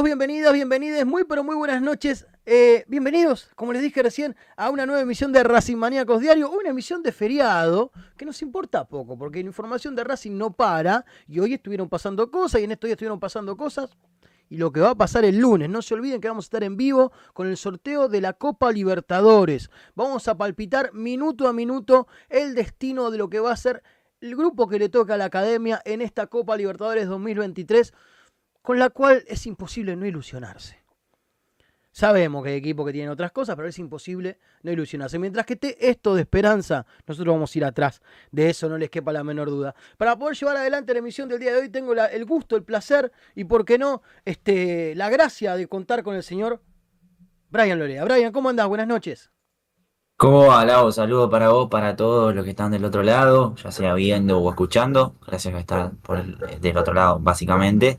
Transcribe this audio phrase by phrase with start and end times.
[0.00, 2.24] Bienvenidos, bienvenidas, bienvenides, muy pero muy buenas noches.
[2.46, 6.68] Eh, bienvenidos, como les dije recién, a una nueva emisión de Racing Maníacos Diario, una
[6.68, 11.40] emisión de feriado que nos importa poco, porque la información de Racing no para, y
[11.40, 13.90] hoy estuvieron pasando cosas, y en estos días estuvieron pasando cosas,
[14.48, 15.68] y lo que va a pasar el lunes.
[15.68, 18.70] No se olviden que vamos a estar en vivo con el sorteo de la Copa
[18.70, 19.68] Libertadores.
[19.96, 23.82] Vamos a palpitar minuto a minuto el destino de lo que va a ser
[24.20, 27.92] el grupo que le toca a la academia en esta Copa Libertadores 2023
[28.62, 30.78] con la cual es imposible no ilusionarse.
[31.90, 35.18] Sabemos que hay equipos que tienen otras cosas, pero es imposible no ilusionarse.
[35.18, 38.00] Mientras que esté esto de esperanza, nosotros vamos a ir atrás.
[38.30, 39.74] De eso no les quepa la menor duda.
[39.96, 43.10] Para poder llevar adelante la emisión del día de hoy, tengo el gusto, el placer
[43.34, 46.62] y, por qué no, este, la gracia de contar con el señor
[47.50, 48.04] Brian Lorea.
[48.04, 48.68] Brian, ¿cómo andás?
[48.68, 49.32] Buenas noches.
[50.16, 50.92] ¿Cómo va, Lau?
[50.92, 54.50] Saludo para vos, para todos los que están del otro lado, ya sea viendo o
[54.50, 55.16] escuchando.
[55.26, 57.98] Gracias por estar por el- del otro lado, básicamente.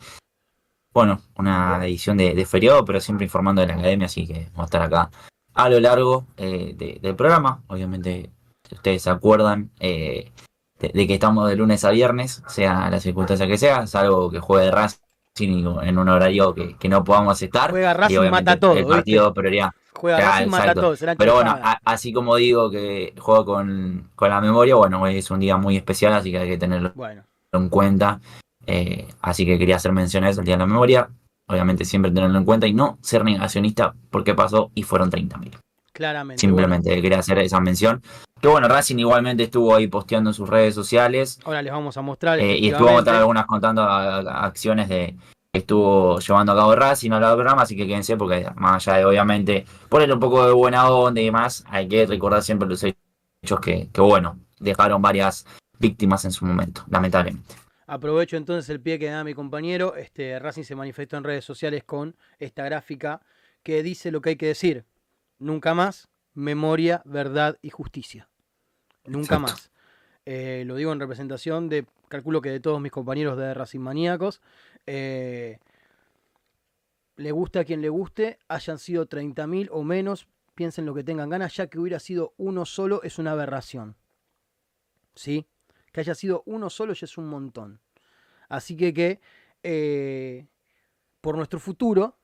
[1.00, 4.60] Bueno, una edición de, de feriado, pero siempre informando de la academia, así que vamos
[4.60, 5.10] a estar acá
[5.54, 7.64] a lo largo eh, de- del programa.
[7.68, 8.30] Obviamente,
[8.68, 10.30] si ustedes se acuerdan eh,
[10.78, 14.42] de, de que estamos de lunes a viernes, sea la circunstancia que sea, salvo que
[14.42, 15.00] juegue Racing
[15.84, 17.72] en un horario que, que no podamos estar.
[17.72, 18.94] Juega Racing, y mata todo, El ¿viste?
[18.94, 19.70] partido prioridad.
[19.94, 20.96] Juega Claro, Racing, mata todo.
[21.18, 25.32] Pero bueno, a- así como digo que juego con, con la memoria, bueno, hoy es
[25.32, 28.20] un día muy especial, así que hay que tenerlo Bueno, en cuenta.
[28.72, 31.10] Eh, así que quería hacer mención a eso, el día de la memoria.
[31.48, 35.58] Obviamente siempre tenerlo en cuenta y no ser negacionista porque pasó y fueron 30.000.
[35.92, 36.40] claramente.
[36.40, 38.02] Simplemente quería hacer esa mención.
[38.40, 42.02] Que bueno, Racing igualmente estuvo ahí posteando en sus redes sociales ahora les vamos a
[42.02, 42.40] mostrar.
[42.40, 45.18] eh, y estuvo mostrando algunas contando a- a- acciones de
[45.52, 49.00] que estuvo llevando a cabo Racing a del programa, así que quédense porque más allá
[49.00, 52.82] de obviamente ponerle un poco de buena onda y demás, hay que recordar siempre los
[52.84, 55.46] hechos que, que bueno, dejaron varias
[55.80, 57.56] víctimas en su momento, lamentablemente.
[57.90, 59.96] Aprovecho entonces el pie que da mi compañero.
[59.96, 63.20] Este, Racing se manifestó en redes sociales con esta gráfica
[63.64, 64.86] que dice lo que hay que decir.
[65.40, 68.30] Nunca más, memoria, verdad y justicia.
[69.06, 69.42] Nunca Exacto.
[69.42, 69.72] más.
[70.26, 74.40] Eh, lo digo en representación de, calculo que de todos mis compañeros de Racing Maníacos.
[74.86, 75.58] Eh,
[77.16, 81.32] le guste a quien le guste, hayan sido 30.000 o menos, piensen lo que tengan
[81.32, 83.96] ganas, ya que hubiera sido uno solo es una aberración.
[85.16, 85.48] ¿Sí?
[85.92, 87.80] Que haya sido uno solo ya es un montón.
[88.48, 89.20] Así que que
[89.64, 90.48] eh,
[91.22, 92.18] por nuestro futuro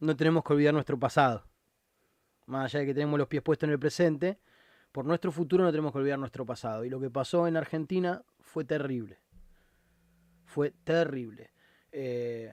[0.00, 1.46] no tenemos que olvidar nuestro pasado.
[2.46, 4.40] Más allá de que tenemos los pies puestos en el presente,
[4.90, 6.84] por nuestro futuro no tenemos que olvidar nuestro pasado.
[6.84, 9.20] Y lo que pasó en Argentina fue terrible.
[10.44, 11.52] Fue terrible.
[11.92, 12.52] Eh,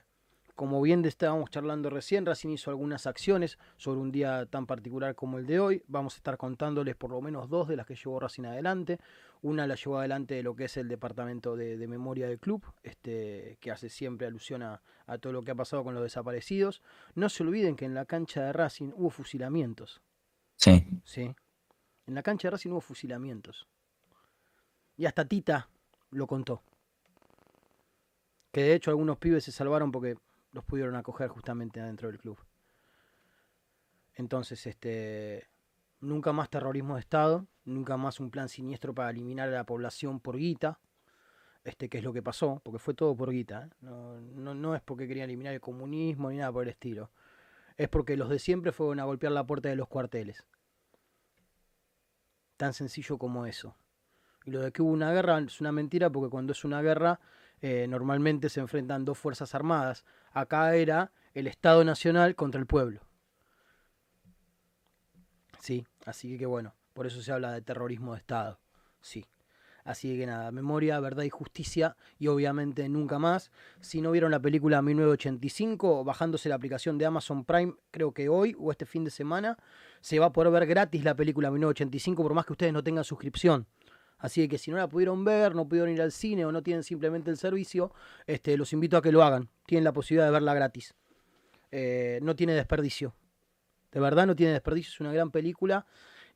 [0.59, 5.37] como bien estábamos charlando recién, Racing hizo algunas acciones sobre un día tan particular como
[5.37, 5.83] el de hoy.
[5.87, 8.99] Vamos a estar contándoles por lo menos dos de las que llevó Racing adelante.
[9.41, 12.61] Una la llevó adelante de lo que es el departamento de, de memoria del club,
[12.83, 16.81] este, que hace siempre alusión a, a todo lo que ha pasado con los desaparecidos.
[17.15, 20.01] No se olviden que en la cancha de Racing hubo fusilamientos.
[20.57, 21.33] Sí, ¿sí?
[22.05, 23.65] En la cancha de Racing hubo fusilamientos.
[24.97, 25.69] Y hasta Tita
[26.11, 26.63] lo contó.
[28.51, 30.17] Que de hecho algunos pibes se salvaron porque
[30.51, 32.39] los pudieron acoger justamente adentro del club.
[34.15, 35.48] Entonces, este,
[36.01, 40.22] Nunca más terrorismo de Estado, nunca más un plan siniestro para eliminar a la población
[40.22, 40.79] por guita,
[41.65, 43.65] este, que es lo que pasó, porque fue todo por guita.
[43.65, 43.70] ¿eh?
[43.82, 47.12] No, no, no es porque querían eliminar el comunismo ni nada por el estilo.
[47.75, 50.46] Es porque los de siempre fueron a golpear la puerta de los cuarteles.
[52.56, 53.75] Tan sencillo como eso.
[54.46, 57.20] Y lo de que hubo una guerra es una mentira porque cuando es una guerra
[57.61, 60.05] eh, normalmente se enfrentan dos fuerzas armadas.
[60.31, 63.01] Acá era el Estado Nacional contra el pueblo.
[65.59, 68.59] Sí, así que bueno, por eso se habla de terrorismo de Estado.
[69.01, 69.25] Sí.
[69.83, 73.49] Así que nada, memoria, verdad y justicia y obviamente nunca más.
[73.79, 78.55] Si no vieron la película 1985, bajándose la aplicación de Amazon Prime, creo que hoy
[78.59, 79.57] o este fin de semana,
[80.01, 83.03] se va a poder ver gratis la película 1985 por más que ustedes no tengan
[83.03, 83.65] suscripción.
[84.19, 86.83] Así que si no la pudieron ver, no pudieron ir al cine o no tienen
[86.83, 87.93] simplemente el servicio,
[88.27, 89.49] este, los invito a que lo hagan.
[89.65, 90.93] Tienen la posibilidad de verla gratis.
[91.71, 93.15] Eh, no tiene desperdicio.
[93.91, 95.85] De verdad no tiene desperdicio, es una gran película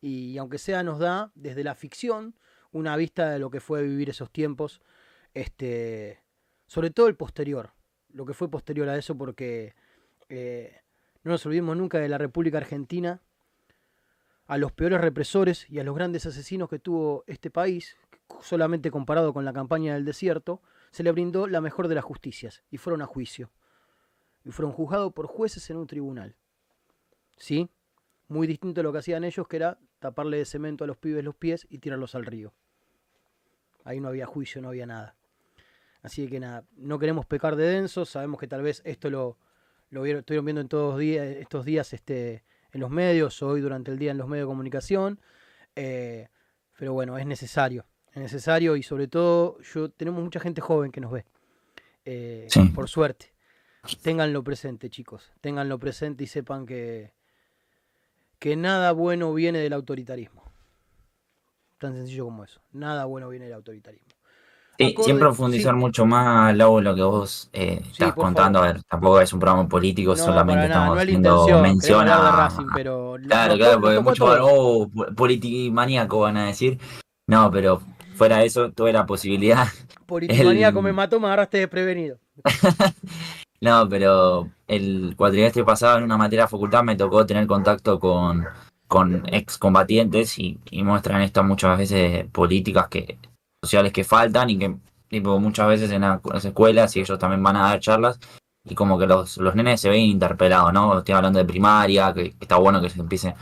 [0.01, 2.35] y aunque sea nos da desde la ficción
[2.71, 4.81] una vista de lo que fue vivir esos tiempos,
[5.33, 6.19] este,
[6.65, 7.71] sobre todo el posterior,
[8.11, 9.75] lo que fue posterior a eso porque
[10.29, 10.81] eh,
[11.23, 13.21] no nos olvidemos nunca de la República Argentina,
[14.47, 17.97] a los peores represores y a los grandes asesinos que tuvo este país,
[18.41, 22.63] solamente comparado con la campaña del desierto, se le brindó la mejor de las justicias
[22.69, 23.51] y fueron a juicio.
[24.43, 26.35] Y fueron juzgados por jueces en un tribunal.
[27.38, 27.69] ¿Sí?
[28.27, 31.23] Muy distinto a lo que hacían ellos, que era taparle de cemento a los pibes
[31.23, 32.53] los pies y tirarlos al río.
[33.85, 35.15] Ahí no había juicio, no había nada.
[36.01, 39.38] Así que nada, no queremos pecar de densos, sabemos que tal vez esto lo,
[39.89, 43.91] lo vieron, estuvieron viendo en todos días, estos días este, en los medios, hoy durante
[43.91, 45.19] el día en los medios de comunicación.
[45.75, 46.27] Eh,
[46.77, 47.85] pero bueno, es necesario.
[48.11, 51.25] Es necesario y sobre todo yo tenemos mucha gente joven que nos ve.
[52.05, 53.33] Eh, por suerte.
[54.01, 55.31] Ténganlo presente, chicos.
[55.41, 57.13] Ténganlo presente y sepan que,
[58.39, 60.43] que nada bueno viene del autoritarismo.
[61.77, 62.61] Tan sencillo como eso.
[62.71, 64.12] Nada bueno viene del autoritarismo.
[64.77, 68.59] Sí, sin profundizar mucho más, Lau, lo que vos eh, estás contando.
[68.59, 72.49] A ver, tampoco es un programa político, solamente estamos haciendo mención a.
[72.73, 76.79] claro, claro, porque muchos oh, politimaníaco van a decir.
[77.27, 77.81] No, pero
[78.15, 79.67] fuera de eso, tuve la posibilidad.
[80.07, 82.17] Politimaníaco me mató, me agarraste desprevenido.
[83.61, 88.45] no, pero el cuatrimestre pasado en una materia de facultad me tocó tener contacto con,
[88.87, 93.17] con excombatientes y, y muestran estas muchas veces políticas que
[93.63, 94.75] sociales que faltan y que
[95.08, 98.20] tipo, muchas veces en, las escuelas y ellos también van a dar charlas
[98.65, 100.98] y como que los, los nenes se ven interpelados, ¿no?
[100.98, 103.36] Estoy hablando de primaria, que, está bueno que se empiece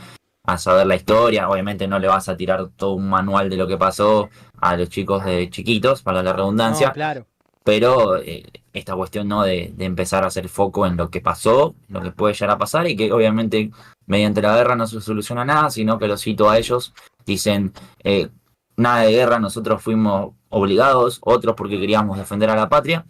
[0.44, 3.66] a saber la historia, obviamente no le vas a tirar todo un manual de lo
[3.66, 4.28] que pasó
[4.60, 7.26] a los chicos de chiquitos, para la redundancia, claro.
[7.64, 11.76] pero eh, esta cuestión no de, de, empezar a hacer foco en lo que pasó,
[11.88, 13.70] lo que puede llegar a pasar y que obviamente
[14.06, 16.92] mediante la guerra no se soluciona nada, sino que lo cito a ellos,
[17.24, 18.28] dicen, eh,
[18.76, 23.06] nada de guerra, nosotros fuimos obligados, otros porque queríamos defender a la patria,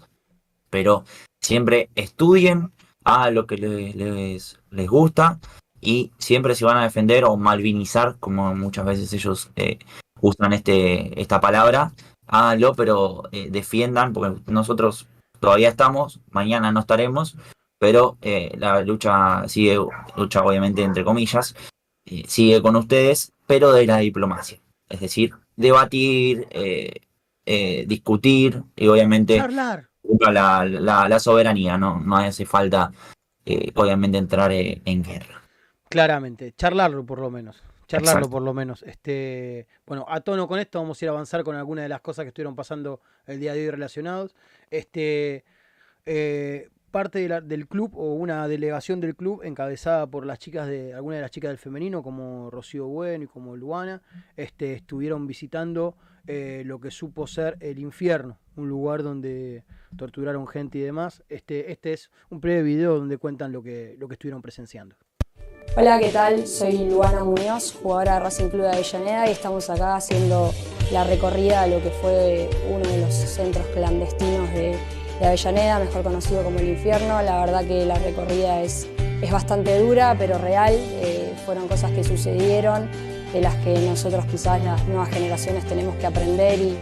[0.70, 1.04] pero
[1.40, 2.72] siempre estudien
[3.04, 5.40] a lo que les, les, gusta
[5.80, 9.78] y siempre se van a defender o malvinizar, como muchas veces ellos eh,
[10.20, 11.92] usan este, esta palabra,
[12.26, 15.08] háganlo, pero eh, defiendan, porque nosotros
[15.40, 17.36] todavía estamos, mañana no estaremos,
[17.78, 19.78] pero eh, la lucha sigue,
[20.16, 21.56] lucha obviamente entre comillas,
[22.28, 24.60] sigue con ustedes, pero de la diplomacia.
[24.88, 26.92] Es decir, debatir, eh,
[27.46, 29.42] eh, discutir y obviamente
[30.30, 32.92] La, la, soberanía, no, no hace falta
[33.44, 35.42] eh, obviamente entrar en guerra.
[35.88, 37.62] Claramente, charlarlo por lo menos.
[37.86, 38.82] Charlarlo por lo menos.
[38.82, 42.00] Este, bueno, a tono con esto vamos a ir a avanzar con algunas de las
[42.00, 44.34] cosas que estuvieron pasando el día de hoy relacionados.
[44.70, 45.44] Este,
[46.92, 51.22] parte del club o una delegación del club encabezada por las chicas de algunas de
[51.22, 54.02] las chicas del femenino como Rocío Bueno y como Luana
[54.36, 55.96] este, estuvieron visitando
[56.26, 59.64] eh, lo que supo ser el infierno un lugar donde
[59.96, 64.06] torturaron gente y demás este, este es un breve video donde cuentan lo que, lo
[64.06, 64.94] que estuvieron presenciando
[65.74, 66.46] Hola, ¿qué tal?
[66.46, 70.52] Soy Luana Muñoz, jugadora de Racing Club de Avellaneda y estamos acá haciendo
[70.92, 74.76] la recorrida de lo que fue uno de los centros clandestinos de
[75.20, 77.22] de Avellaneda, mejor conocido como el infierno.
[77.22, 78.88] La verdad que la recorrida es,
[79.20, 80.74] es bastante dura, pero real.
[80.74, 82.88] Eh, fueron cosas que sucedieron,
[83.32, 86.76] de las que nosotros quizás las nuevas generaciones tenemos que aprender y,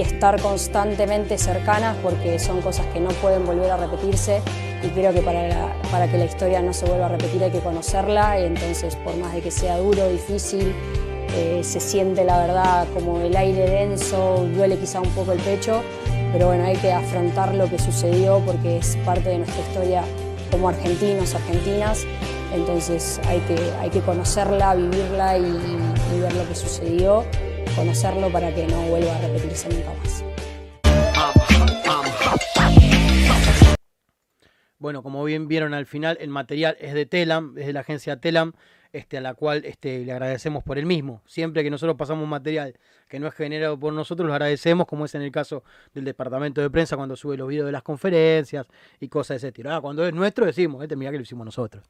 [0.00, 4.42] estar constantemente cercanas porque son cosas que no pueden volver a repetirse
[4.82, 7.60] y creo que para, para que la historia no se vuelva a repetir hay que
[7.60, 10.74] conocerla y entonces por más de que sea duro, difícil,
[11.34, 15.82] eh, se siente la verdad como el aire denso, duele quizá un poco el pecho,
[16.36, 20.04] pero bueno, hay que afrontar lo que sucedió porque es parte de nuestra historia
[20.50, 22.06] como argentinos, argentinas,
[22.52, 27.24] Entonces hay que, hay que conocerla, vivirla y, y ver lo que sucedió,
[27.74, 30.24] conocerlo para que no vuelva a repetirse nunca más.
[34.78, 38.20] Bueno, como bien vieron al final, el material es de Telam, es de la agencia
[38.20, 38.52] Telam,
[38.92, 41.22] este, a la cual este, le agradecemos por el mismo.
[41.24, 42.74] Siempre que nosotros pasamos material
[43.08, 45.62] que no es generado por nosotros, lo agradecemos, como es en el caso
[45.94, 48.66] del departamento de prensa cuando sube los videos de las conferencias
[49.00, 49.72] y cosas de ese estilo.
[49.72, 51.84] Ah, cuando es nuestro decimos, este mira que lo hicimos nosotros.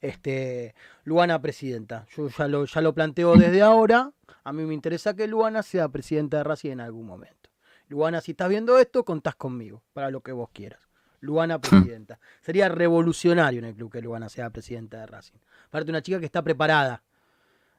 [0.00, 4.12] Este, Luana presidenta, yo ya lo, ya lo planteo desde ahora,
[4.44, 7.50] a mí me interesa que Luana sea presidenta de Racing en algún momento.
[7.88, 10.80] Luana, si estás viendo esto, contás conmigo, para lo que vos quieras.
[11.20, 12.20] Luana presidenta.
[12.42, 15.38] Sería revolucionario en el club que Luana sea presidenta de Racing.
[15.66, 17.02] Aparte, una chica que está preparada.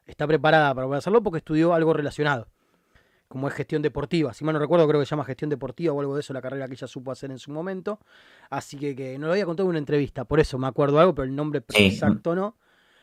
[0.05, 2.48] Está preparada para poder hacerlo porque estudió algo relacionado.
[3.29, 4.33] Como es gestión deportiva.
[4.33, 6.41] Si mal no recuerdo, creo que se llama gestión deportiva o algo de eso, la
[6.41, 8.00] carrera que ella supo hacer en su momento.
[8.50, 10.25] Así que, que no lo había contado en una entrevista.
[10.25, 11.86] Por eso me acuerdo algo, pero el nombre Sí.
[11.86, 12.55] exacto no.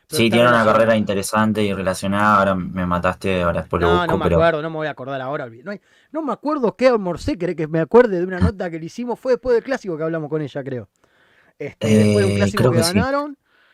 [0.09, 2.39] Pero Sí, tiene una carrera interesante y relacionada.
[2.39, 4.35] Ahora me mataste, ahora después lo No, busco, no me pero.
[4.35, 5.49] acuerdo, no me voy a acordar ahora.
[5.63, 8.79] No, hay- no me acuerdo qué almorcé, querés que me acuerde de una nota que
[8.79, 9.17] le hicimos.
[9.17, 10.89] Fue después del clásico que hablamos con ella, creo.
[11.57, 12.93] Este, después de un Eh, clásico que, sí.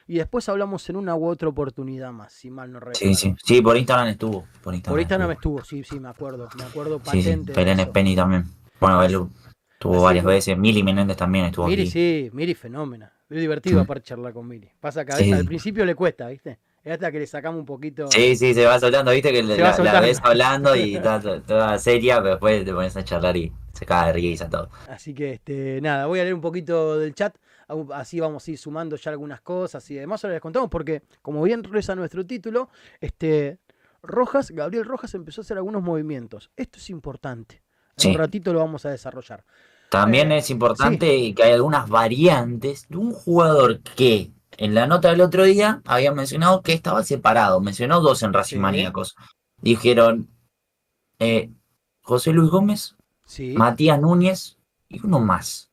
[0.08, 3.00] Y después hablamos en una u otra oportunidad más, si mal no recuerdo.
[3.00, 3.36] Sí, sí.
[3.44, 4.46] Sí, por Instagram estuvo.
[4.63, 5.60] Por Instagram, Por Instagram estuvo.
[5.60, 6.50] estuvo, sí, sí, me acuerdo.
[6.58, 7.30] Me acuerdo Sí, sí.
[7.30, 7.82] patente.
[7.82, 7.92] eso.
[7.94, 8.44] Penny también.
[8.80, 9.28] Bueno, él
[9.74, 10.58] estuvo Así varias que- veces.
[10.58, 11.92] Mili Menéndez también estuvo Miri, aquí.
[11.92, 13.13] sí, Miri, fenómena.
[13.30, 13.84] Es divertido Sí.
[13.84, 14.70] aparte charlar con Miri.
[14.80, 15.24] Pasa que a Sí.
[15.26, 16.60] veces al principio le cuesta, ¿viste?
[16.84, 18.08] Es hasta que le sacamos un poquito.
[18.12, 21.42] Sí, sí, se va soltando, viste que Se la, la ves hablando y está to-
[21.42, 24.70] toda seria, pero después te pones a charlar y se cae de risa todo.
[24.89, 27.34] Así que, este, nada, voy a leer un poquito del chat.
[27.93, 30.23] Así vamos a ir sumando ya algunas cosas y demás.
[30.23, 33.60] Ahora les contamos porque, como bien reza nuestro título, este,
[34.02, 36.52] Rojas, Gabriel Rojas empezó a hacer algunos movimientos.
[36.56, 37.62] Esto es importante.
[37.97, 39.45] En un ratito lo vamos a desarrollar.
[39.89, 45.10] También Eh, es importante que hay algunas variantes de un jugador que en la nota
[45.10, 47.62] del otro día había mencionado que estaba separado.
[47.62, 48.62] Mencionó dos en Racing Sí.
[48.62, 49.15] Maníacos.
[49.62, 50.30] Dijeron
[51.19, 51.52] eh,
[52.02, 52.95] José Luis Gómez.
[53.56, 54.58] Matías Núñez
[54.89, 55.71] y uno más.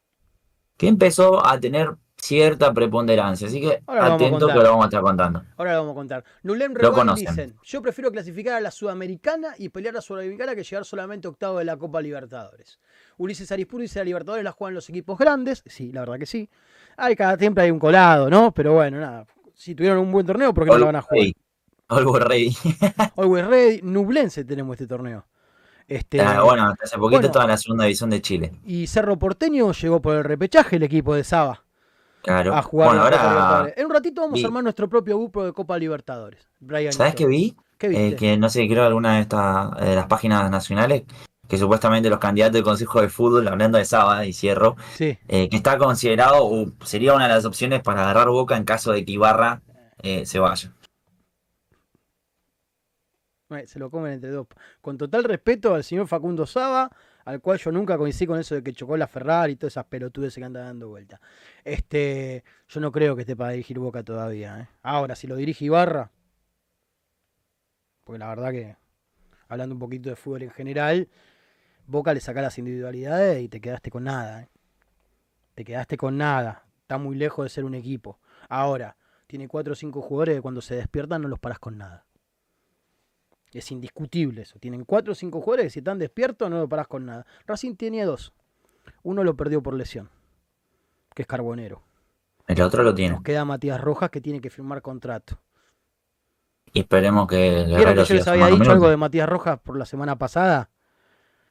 [0.81, 3.49] Que empezó a tener cierta preponderancia.
[3.49, 5.43] Así que Ahora atento que lo vamos a estar contando.
[5.59, 6.25] Ahora lo vamos a contar.
[6.43, 7.27] Nulem conocen.
[7.27, 11.29] dicen, yo prefiero clasificar a la Sudamericana y pelear a la Sudamericana que llegar solamente
[11.29, 12.81] octavo de la Copa Libertadores.
[13.19, 15.63] Ulises Arispuro dice, la Libertadores la juegan los equipos grandes.
[15.67, 16.49] Sí, la verdad que sí.
[16.97, 18.51] Hay cada siempre hay un colado, ¿no?
[18.53, 19.27] Pero bueno, nada.
[19.53, 21.27] Si tuvieron un buen torneo, ¿por qué no lo van a jugar?
[21.89, 22.57] Always ready.
[23.17, 25.27] Always Ready, Nublense tenemos este torneo.
[25.91, 27.27] Este, Ah, bueno, hace poquito bueno.
[27.27, 28.53] estaba en la segunda división de Chile.
[28.65, 31.65] Y Cerro Porteño llegó por el repechaje el equipo de Saba
[32.23, 32.55] Claro.
[32.55, 33.73] a jugar Bueno, ahora.
[33.77, 36.49] En un ratito vamos vi- a armar nuestro propio grupo de Copa Libertadores.
[36.61, 37.57] Brian ¿sabes qué vi?
[37.77, 41.03] ¿Qué Eh, que no sé, creo alguna de estas de las páginas nacionales,
[41.49, 45.19] que supuestamente los candidatos del Consejo de Fútbol, hablando de Saba y cierro, Sí.
[45.27, 48.93] eh, que está considerado o sería una de las opciones para agarrar boca en caso
[48.93, 49.61] de que Ibarra
[50.03, 50.73] eh, se vaya.
[53.51, 54.47] Eh, Se lo comen entre dos.
[54.81, 56.91] Con total respeto al señor Facundo Saba,
[57.25, 59.87] al cual yo nunca coincidí con eso de que chocó la Ferrari y todas esas
[59.87, 61.21] pelotudes que andan dando vuelta.
[61.65, 64.61] Este, yo no creo que esté para dirigir Boca todavía.
[64.61, 64.69] ¿eh?
[64.83, 66.11] Ahora, si lo dirige Ibarra,
[68.05, 68.77] porque la verdad que,
[69.49, 71.09] hablando un poquito de fútbol en general,
[71.87, 74.43] Boca le saca las individualidades y te quedaste con nada.
[74.43, 74.49] ¿eh?
[75.55, 76.65] Te quedaste con nada.
[76.83, 78.19] Está muy lejos de ser un equipo.
[78.49, 82.05] Ahora, tiene cuatro o cinco jugadores que cuando se despiertan no los paras con nada.
[83.53, 84.59] Es indiscutible eso.
[84.59, 87.27] Tienen cuatro o cinco jugadores que si están despiertos no lo parás con nada.
[87.47, 88.33] Racing tenía dos.
[89.03, 90.09] Uno lo perdió por lesión,
[91.15, 91.83] que es Carbonero.
[92.47, 93.15] El otro lo tiene.
[93.15, 95.41] Nos queda Matías Rojas que tiene que firmar contrato.
[96.73, 99.85] Y esperemos que ¿Vieron que yo les había dicho algo de Matías Rojas por la
[99.85, 100.71] semana pasada?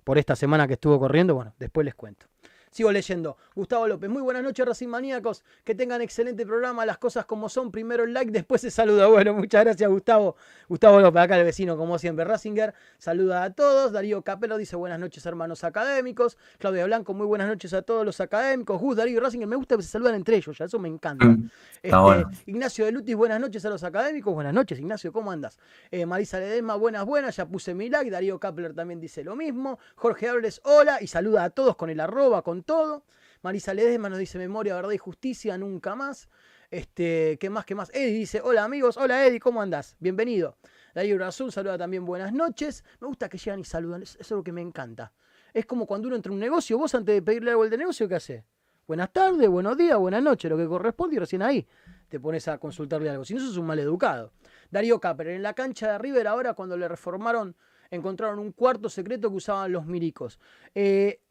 [0.03, 1.35] Por esta semana que estuvo corriendo.
[1.35, 2.28] Bueno, después les cuento.
[2.71, 3.37] Sigo leyendo.
[3.55, 5.43] Gustavo López, muy buenas noches, Racing Maníacos.
[5.63, 6.85] Que tengan excelente programa.
[6.85, 7.71] Las cosas como son.
[7.71, 9.07] Primero el like, después se saluda.
[9.07, 10.35] Bueno, muchas gracias, Gustavo.
[10.67, 12.73] Gustavo López, acá el vecino, como siempre, Racinger.
[12.99, 13.91] Saluda a todos.
[13.91, 16.37] Darío Capelo dice buenas noches, hermanos académicos.
[16.59, 18.79] Claudia Blanco, muy buenas noches a todos los académicos.
[18.79, 21.25] Gus, Darío y Racinger, me gusta que se saludan entre ellos, ya eso me encanta.
[21.25, 21.49] Mm,
[21.81, 22.29] Este, bueno.
[22.45, 24.33] Ignacio de Lutis, buenas noches a los académicos.
[24.33, 25.57] Buenas noches, Ignacio, ¿cómo andas?
[25.91, 27.35] Eh, Marisa Ledesma, buenas, buenas.
[27.35, 28.11] Ya puse mi like.
[28.11, 29.79] Darío Kapler también dice lo mismo.
[29.95, 31.01] Jorge Ables, hola.
[31.01, 33.05] Y saluda a todos con el arroba, con todo.
[33.41, 36.29] Marisa Ledesma nos dice memoria, verdad y justicia, nunca más.
[36.71, 37.89] Este, ¿qué más, qué más?
[37.93, 39.95] Eddie dice, hola amigos, hola Eddie, ¿cómo andás?
[39.99, 40.57] Bienvenido.
[40.93, 42.83] Darío Azul saluda también buenas noches.
[42.99, 45.13] Me gusta que llegan y saludan, es lo que me encanta.
[45.53, 47.77] Es como cuando uno entra a un negocio, vos antes de pedirle algo al de
[47.77, 48.43] negocio, ¿qué haces?
[48.87, 51.67] Buenas tardes, buenos días, buenas noches, lo que corresponde y recién ahí
[52.09, 53.23] te pones a consultarle algo.
[53.23, 54.33] Si no, sos un mal educado.
[54.71, 57.55] Darío Capper, en la cancha de River ahora cuando le reformaron,
[57.91, 60.39] encontraron un cuarto secreto que usaban los milicos.
[60.75, 61.21] Eh,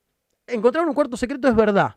[0.49, 1.97] encontraron un cuarto secreto, es verdad.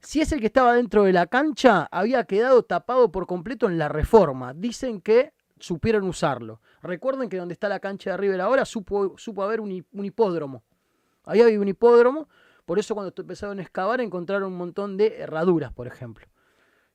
[0.00, 3.78] Si es el que estaba dentro de la cancha, había quedado tapado por completo en
[3.78, 4.54] la reforma.
[4.54, 6.60] Dicen que supieron usarlo.
[6.82, 10.62] Recuerden que donde está la cancha de River ahora supo, supo haber un, un hipódromo.
[11.24, 12.28] Ahí había un hipódromo,
[12.64, 16.26] por eso cuando empezaron a excavar encontraron un montón de herraduras, por ejemplo,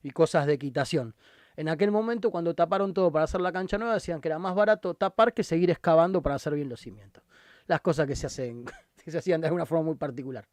[0.02, 1.14] y cosas de equitación.
[1.56, 4.54] En aquel momento, cuando taparon todo para hacer la cancha nueva, decían que era más
[4.54, 7.22] barato tapar que seguir excavando para hacer bien los cimientos.
[7.66, 8.64] Las cosas que se hacen,
[9.04, 10.46] que se hacían de alguna forma muy particular.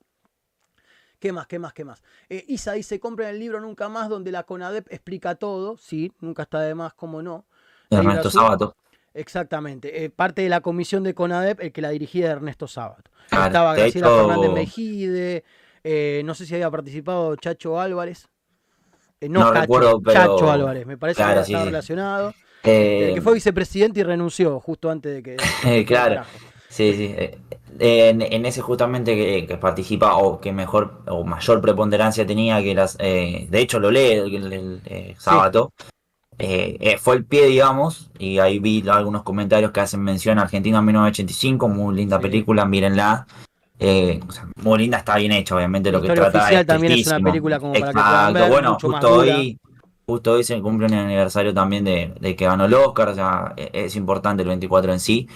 [1.19, 1.47] ¿Qué más?
[1.47, 1.73] ¿Qué más?
[1.73, 2.01] ¿Qué más?
[2.29, 5.77] Eh, Isa dice, compren el libro Nunca Más, donde la CONADEP explica todo.
[5.77, 7.45] Sí, nunca está de más, cómo no.
[7.89, 8.75] Ernesto Sábato.
[9.13, 10.05] Exactamente.
[10.05, 13.11] Eh, parte de la comisión de CONADEP, el que la dirigía Ernesto Sábato.
[13.29, 15.43] Claro, Estaba Graciela hecho- Fernández Mejide.
[15.83, 18.27] eh, no sé si había participado Chacho Álvarez.
[19.19, 21.69] Eh, no, No Cacho, recuerdo, pero- Chacho Álvarez, me parece Claro, que sí, estaba sí.
[21.71, 22.33] relacionado.
[22.63, 25.37] El que fue vicepresidente y renunció justo antes de que.
[25.87, 26.23] Claro.
[26.69, 27.13] Sí, sí.
[27.17, 27.37] eh,
[27.79, 32.75] En, en ese justamente que, que participa o que mejor o mayor preponderancia tenía que
[32.75, 32.97] las...
[32.99, 35.71] eh, de hecho lo lee el, el- el, eh, sábado.
[36.37, 40.43] Eh, eh, fue el pie, digamos, y ahí vi algunos comentarios que hacen mención a
[40.43, 42.23] Argentina en 1985, muy linda Sí.
[42.23, 43.27] película, mírenla.
[43.77, 47.07] Eh, o sea, muy linda, está bien hecha, obviamente lo que trata oficial también es
[47.07, 49.57] una película como para que Exacto, puedan ver, bueno, justo hoy,
[50.05, 53.53] justo hoy se cumple un aniversario también de, de que ganó el Oscar, o sea,
[53.55, 55.27] e- es importante el 24 en sí.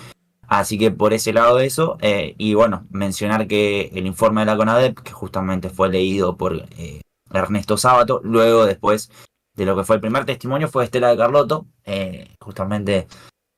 [0.48, 4.58] Así que por ese lado eso, eh, y bueno, mencionar que el informe de la
[4.58, 7.02] CONADEP, que justamente fue leído por eh,
[7.32, 9.10] Ernesto Sábato, luego después
[9.56, 13.08] de lo que fue el primer testimonio fue Estela de Carlotto, eh, justamente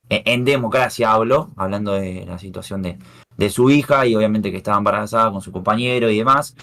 [0.08, 2.98] eh, en democracia habló, hablando de la situación de,
[3.36, 6.54] de su hija y obviamente que estaba embarazada con su compañero y demás.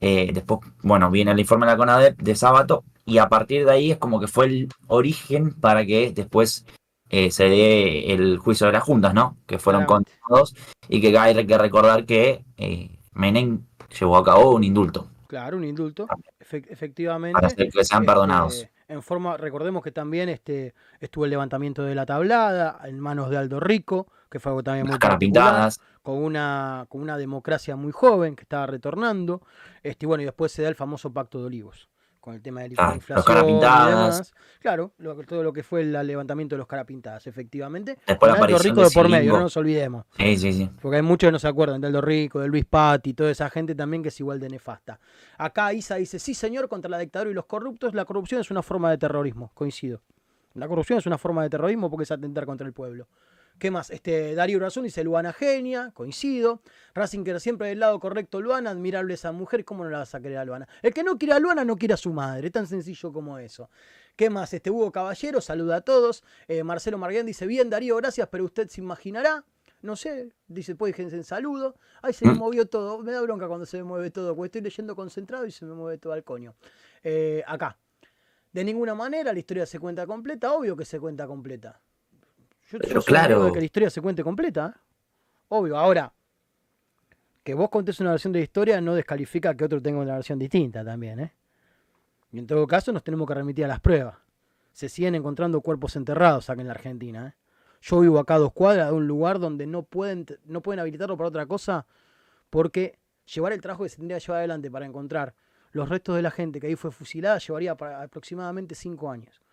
[0.00, 3.90] Después, bueno, viene el informe de la CONADEP de Sábato y a partir de ahí
[3.90, 6.66] es como que fue el origen para que después
[7.16, 9.36] eh, se dé el juicio de las juntas, ¿no?
[9.46, 10.12] Que fueron Claramente.
[10.20, 10.54] condenados
[10.88, 13.62] y que hay que recordar que eh, Menem
[13.98, 16.06] llevó a cabo un indulto Claro, un indulto,
[16.40, 17.32] efe- efectivamente.
[17.34, 18.66] para hacer que sean Este, perdonados.
[18.86, 23.38] En forma, recordemos que también este, estuvo el levantamiento de la tablada en manos de
[23.38, 25.80] Aldo Rico, que fue algo también muy Las caras particular, pintadas.
[26.02, 29.40] con una, con una democracia muy joven que estaba retornando.
[29.82, 31.88] Este, y bueno, y después se da el famoso Pacto de Olivos,
[32.24, 33.88] con el tema de la Ah, los inflación caras y pintadas.
[33.90, 34.34] demás.
[34.60, 37.98] Claro, lo- todo lo que fue el levantamiento de los carapintadas, efectivamente.
[38.06, 40.06] Después la Aldo Rico de por medio, no nos olvidemos.
[40.16, 40.70] Sí, sí, sí.
[40.80, 43.50] Porque hay muchos que no se acuerdan de Aldo Rico, de Luis Patti, toda esa
[43.50, 44.98] gente también que es igual de nefasta.
[45.36, 48.62] Acá Isa dice, sí señor, contra la dictadura y los corruptos, la corrupción es una
[48.62, 50.00] forma de terrorismo, coincido.
[50.54, 53.06] La corrupción es una forma de terrorismo porque es atentar contra el pueblo.
[53.58, 53.90] ¿Qué más?
[53.90, 56.60] Este, Darío Urazún dice Luana genia, coincido.
[56.94, 60.38] Que siempre del lado correcto Luana, admirable esa mujer, ¿cómo no la vas a querer
[60.38, 60.68] a Luana?
[60.82, 63.70] El que no quiere a Luana no quiere a su madre, tan sencillo como eso.
[64.16, 64.52] ¿Qué más?
[64.52, 66.24] Este Hugo Caballero, saluda a todos.
[66.48, 69.44] Eh, Marcelo Marguén dice, bien Darío, gracias, pero usted se imaginará.
[69.82, 71.76] No sé, dice, pues déjense en saludo.
[72.00, 72.38] Ay, se me Mm.
[72.38, 72.98] movió todo.
[73.00, 75.74] Me da bronca cuando se me mueve todo, porque estoy leyendo concentrado y se me
[75.74, 76.54] mueve todo al coño.
[77.02, 77.76] Eh, acá.
[78.52, 81.80] De ninguna manera la historia se cuenta completa, obvio que se cuenta completa.
[82.70, 83.44] Yo, yo Pero amigo claro.
[83.44, 84.74] de que la historia se cuente completa.
[84.74, 84.80] ¿eh?
[85.48, 86.12] Obvio, ahora,
[87.42, 90.38] que vos contés una versión de la historia no descalifica que otro tenga una versión
[90.38, 91.34] distinta también, ¿eh?
[92.32, 94.16] Y en todo caso nos tenemos que remitir a las pruebas.
[94.72, 97.34] Se siguen encontrando cuerpos enterrados acá en la Argentina, ¿eh?
[97.82, 101.18] Yo vivo acá a dos cuadras de un lugar donde no pueden, no pueden habilitarlo
[101.18, 101.86] para otra cosa
[102.48, 105.34] porque llevar el trabajo que se tendría que llevar adelante para encontrar
[105.72, 109.43] los restos de la gente que ahí fue fusilada llevaría para aproximadamente cinco años.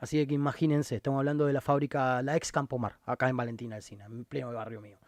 [0.00, 4.06] Así que imagínense, estamos hablando de la fábrica, la ex Campomar, acá en Valentina Alcina,
[4.06, 4.98] en pleno barrio mío.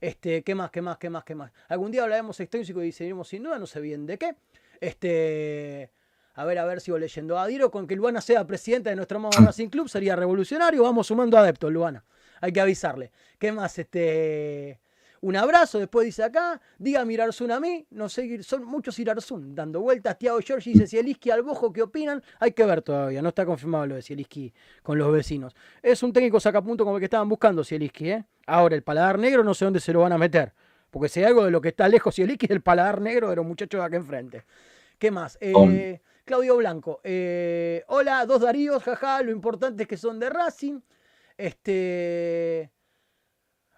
[0.00, 1.52] Este, ¿qué más, qué más, qué más, qué más?
[1.68, 4.34] Algún día hablaremos extenso y diseñaremos sin duda, no sé bien de qué.
[4.80, 5.90] Este,
[6.34, 7.38] a ver, a ver, sigo leyendo.
[7.38, 10.82] Adhiero con que Luana sea presidenta de nuestro amado Racing Club, sería revolucionario.
[10.82, 12.04] Vamos sumando adeptos, Luana.
[12.40, 13.12] Hay que avisarle.
[13.38, 13.78] ¿Qué más?
[13.78, 14.80] Este,
[15.22, 19.80] un abrazo, después dice acá, diga Mirarzún a mí, no sé, son muchos Irarzún dando
[19.80, 20.16] vueltas.
[20.18, 22.22] Tiago Giorgi dice, Cieliski al Bojo, ¿qué opinan?
[22.38, 24.52] Hay que ver todavía, no está confirmado lo de Cieliski
[24.82, 25.54] con los vecinos.
[25.82, 28.24] Es un técnico sacapunto como el que estaban buscando Cieliski, ¿eh?
[28.46, 30.54] Ahora, el paladar negro no sé dónde se lo van a meter,
[30.90, 33.36] porque si hay algo de lo que está lejos Cieliski es el paladar negro de
[33.36, 34.44] los muchachos de acá enfrente.
[34.98, 35.36] ¿Qué más?
[35.40, 36.00] Eh.
[36.24, 40.80] Claudio Blanco, eh, hola, dos Daríos, jaja, lo importante es que son de Racing.
[41.36, 42.70] Este...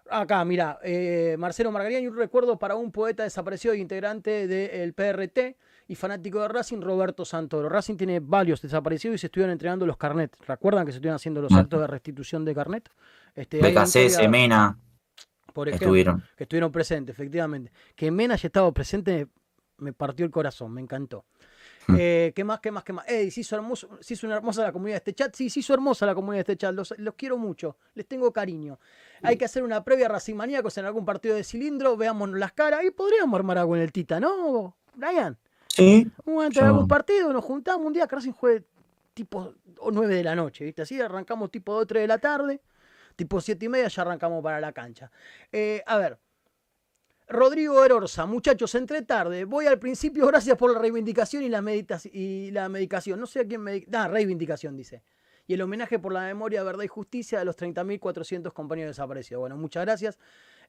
[0.09, 5.55] Acá, mira, eh, Marcelo Margariani, un recuerdo para un poeta desaparecido y integrante del PRT
[5.87, 7.69] y fanático de Racing, Roberto Santoro.
[7.69, 10.37] Racing tiene varios desaparecidos y se estuvieron entregando los carnets.
[10.45, 11.55] ¿Recuerdan que se estuvieron haciendo los Mm.
[11.57, 12.89] actos de restitución de carnet?
[13.33, 14.77] Este, BKC, Semena,
[15.53, 16.23] por ejemplo, estuvieron.
[16.37, 17.71] que estuvieron presentes, efectivamente.
[17.95, 19.27] Que Mena haya estado presente
[19.77, 21.25] me partió el corazón, me encantó.
[21.87, 21.95] Mm.
[21.97, 23.07] Eh, ¿Qué más, qué más, qué más?
[23.07, 25.35] Ey, se hizo, hermoso, se hizo una hermosa la comunidad de este chat.
[25.35, 26.73] Sí, se hizo hermosa la comunidad de este chat.
[26.73, 28.79] Los, los quiero mucho, les tengo cariño.
[29.21, 32.83] Hay que hacer una previa Racing Maníacos en algún partido de cilindro, veámonos las caras
[32.83, 35.37] y podríamos armar algo en el Tita, ¿no, Brian?
[35.67, 38.63] Sí, Un antes de algún partido nos juntamos un día que Racing juegue
[39.13, 40.83] tipo o 9 de la noche, ¿viste?
[40.83, 42.61] Así arrancamos tipo 2 3 de la tarde,
[43.15, 45.11] tipo 7 y media ya arrancamos para la cancha.
[45.51, 46.19] Eh, a ver,
[47.27, 49.45] Rodrigo Erorza, muchachos, entré tarde.
[49.45, 51.63] Voy al principio, gracias por la reivindicación y la,
[52.11, 53.19] y la medicación.
[53.19, 53.85] No sé a quién me...
[53.93, 55.03] Ah, reivindicación, dice.
[55.47, 59.41] Y el homenaje por la memoria, verdad y justicia de los 30.400 compañeros desaparecidos.
[59.41, 60.17] Bueno, muchas gracias.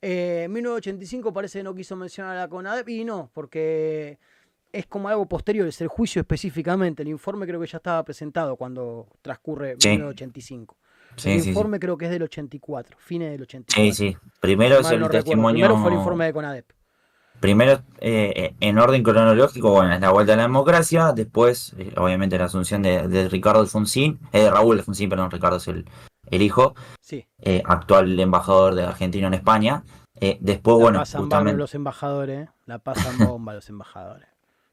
[0.03, 4.19] Eh, 1985 parece que no quiso mencionar a la CONADEP y no, porque
[4.73, 7.03] es como algo posterior, es el juicio específicamente.
[7.03, 9.90] El informe creo que ya estaba presentado cuando transcurre Sí.
[9.90, 10.77] 1985.
[11.16, 11.48] Sí, el sí, sí.
[11.50, 13.83] informe creo que es del 84, fines del 84.
[13.85, 14.16] Sí, sí.
[14.40, 15.66] Primero es el no testimonio.
[15.66, 16.66] Primero fue el informe de CONADEP.
[17.40, 21.12] Primero, eh, en orden cronológico, bueno, es la vuelta a la democracia.
[21.12, 25.57] Después, eh, obviamente, la asunción de, de Ricardo Alfonsín, eh, de Raúl Alfonsín, perdón, Ricardo
[25.59, 25.85] es el,
[26.31, 27.27] el hijo, Sí.
[27.40, 29.83] eh, actual embajador de Argentina en España.
[30.20, 31.59] Eh, después, La bueno, pasan justamente.
[31.59, 32.50] los embajadores, ¿eh?
[32.66, 34.29] la pasan bomba los embajadores.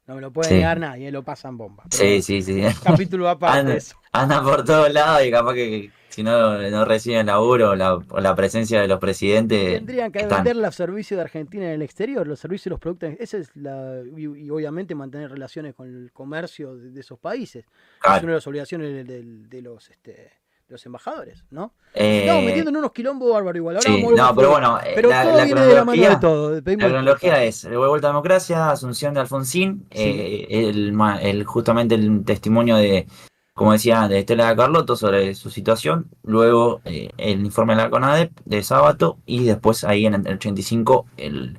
[0.06, 1.84] No me lo puede negar nadie, lo pasan bomba.
[1.90, 2.62] Pero Sí, sí, sí.
[2.82, 3.72] Capítulo aparte Anda.
[3.72, 3.96] de eso.
[4.12, 8.34] Anda por todos lados y capaz que si no, no reciben laburo la, o la
[8.34, 9.74] presencia de los presidentes.
[9.78, 10.44] Tendrían que están.
[10.44, 13.10] vender los servicios de Argentina en el exterior, los servicios y los productos.
[13.18, 14.02] Esa es la.
[14.16, 17.64] Y, y obviamente mantener relaciones con el comercio de, de esos países.
[18.04, 21.74] Es una de las obligaciones de, de- de los este, de los embajadores, ¿no?
[21.92, 23.76] eh, Estamos metiendo en unos quilombos bárbaros igual.
[23.76, 25.98] Ahora sí, no, pero bueno, eh, Pero la, todo la viene de la mano de
[26.08, 26.20] cronología.
[26.20, 26.62] todo.
[26.62, 31.94] pedimos La cronología es vuelta a la democracia, asunción de Alfonsín, eh, el, el- justamente
[31.94, 33.06] el testimonio de,
[33.54, 37.90] como decía, de Estela de Carlotto sobre su situación, luego eh, el informe de la
[37.90, 41.58] CONADEP de sábado y después ahí en el 85 el,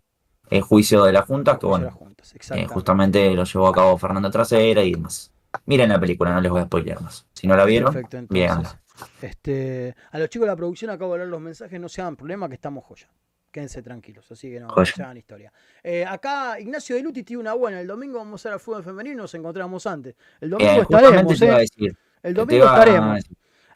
[0.50, 4.32] el juicio de la Junta, que bueno, juntas, eh, justamente lo llevó a cabo Fernando
[4.32, 5.32] Trasera y demás.
[5.66, 7.28] Miren la película, no les voy a spoilear más.
[7.34, 7.96] Si no la vieron,
[8.30, 8.80] véanla.
[9.22, 12.16] Este, a los chicos de la producción acabo de leer los mensajes, no se hagan
[12.16, 13.08] problema que estamos joya.
[13.54, 15.54] Quédense tranquilos, así que no, no se hagan historia.
[15.84, 17.80] Eh, acá Ignacio de Luti tiene una buena.
[17.80, 20.16] El domingo vamos a ir al fútbol femenino, nos encontramos antes.
[20.42, 21.62] El domingo Eh, estaremos, justamente te iba a ¿eh?
[21.62, 23.20] decir, El te domingo iba estaremos.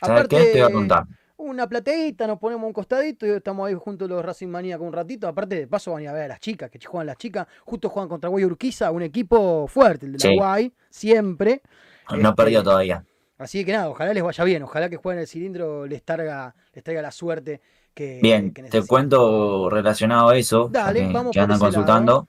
[0.02, 0.46] ¿sabes qué?
[0.52, 1.04] Te iba a contar.
[1.38, 4.94] una plateíta, nos ponemos un costadito y estamos ahí juntos los Racing Manía con un
[4.94, 5.28] ratito.
[5.28, 7.46] Aparte, de paso van a ir a ver a las chicas, que juegan las chicas.
[7.64, 10.36] Justo juegan contra Guay Urquiza, un equipo fuerte, el de la Sí.
[10.36, 11.62] Guay, siempre.
[12.10, 13.06] No Este, perdió todavía.
[13.38, 16.84] Así que nada, ojalá les vaya bien, ojalá que jueguen el cilindro, les traiga, les
[16.84, 17.62] traiga la suerte
[17.98, 21.66] que, Bien, que te cuento relacionado a eso, Dale, que, vamos que por andan lado,
[21.66, 22.28] consultando.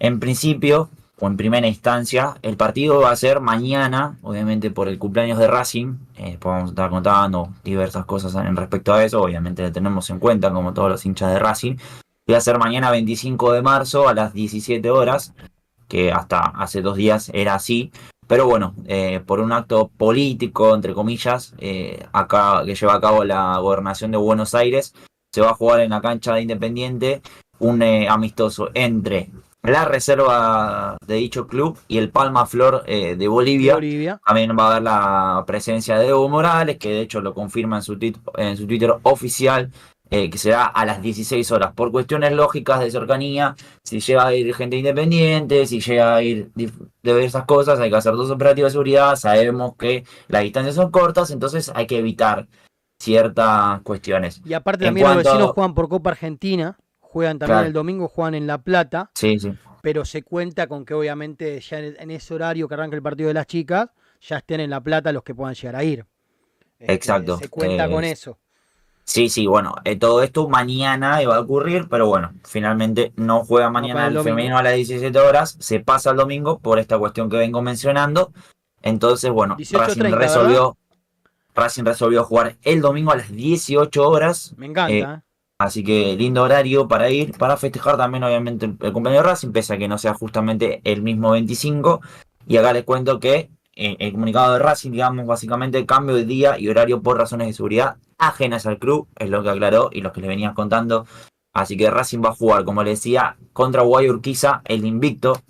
[0.00, 4.98] En principio, o en primera instancia, el partido va a ser mañana, obviamente por el
[4.98, 5.94] cumpleaños de Racing.
[6.16, 10.10] eh, después vamos a estar contando diversas cosas en respecto a eso, obviamente lo tenemos
[10.10, 11.76] en cuenta como todos los hinchas de Racing.
[12.30, 15.32] Va a ser mañana 25 de marzo a las 17 horas,
[15.86, 17.92] que hasta hace dos días era así.
[18.28, 23.24] Pero bueno, eh, por un acto político, entre comillas, eh, acá que lleva a cabo
[23.24, 24.94] la gobernación de Buenos Aires,
[25.32, 27.22] se va a jugar en la cancha de Independiente
[27.58, 29.30] un eh, amistoso entre
[29.62, 33.74] la reserva de dicho club y el Palma Flor eh, de Bolivia.
[33.74, 34.20] Bolivia.
[34.24, 37.82] También va a haber la presencia de Evo Morales, que de hecho lo confirma en
[37.82, 37.98] su,
[38.36, 39.70] en su Twitter oficial,
[40.10, 41.72] eh, que será a las 16 horas.
[41.74, 46.50] Por cuestiones lógicas de cercanía, si llega a ir gente independiente, si llega a ir
[47.02, 49.16] diversas cosas, hay que hacer dos operativos de seguridad.
[49.16, 52.46] Sabemos que las distancias son cortas, entonces hay que evitar
[52.98, 54.40] ciertas cuestiones.
[54.44, 57.66] Y aparte En también los cuanto- vecinos juegan por Copa Argentina, juegan también Claro.
[57.68, 59.52] el domingo, juegan en La Plata, Sí, sí.
[59.82, 63.34] pero se cuenta con que obviamente ya en, ese horario que arranca el partido de
[63.34, 63.88] las chicas,
[64.20, 66.04] ya estén en La Plata los que puedan llegar a ir.
[66.78, 68.38] Este, Exacto, Se cuenta eh, con eso.
[69.08, 73.70] Sí, sí, bueno, eh, todo esto mañana iba a ocurrir, pero bueno, finalmente no juega
[73.70, 77.30] mañana el el femenino a las 17 horas, se pasa al domingo por esta cuestión
[77.30, 78.34] que vengo mencionando.
[78.82, 80.76] Entonces, bueno, 18:30, Racing resolvió,
[81.54, 84.92] Racing resolvió jugar el domingo a las 18 horas, Me encanta.
[84.92, 85.20] eh, ¿eh?
[85.58, 89.52] así que lindo horario para ir, para festejar también obviamente el, el cumpleaños de Racing,
[89.52, 92.02] pese a que no sea justamente el mismo 25.
[92.46, 93.48] Y acá les cuento que
[93.80, 97.52] eh, el comunicado de Racing, digamos, básicamente cambio de día y horario por razones de
[97.52, 101.06] seguridad ajenas al club, es lo que aclaró y lo que les venía contando.
[101.54, 105.40] Así que Racing va a jugar, como les decía, contra Guay Urquiza, el invicto,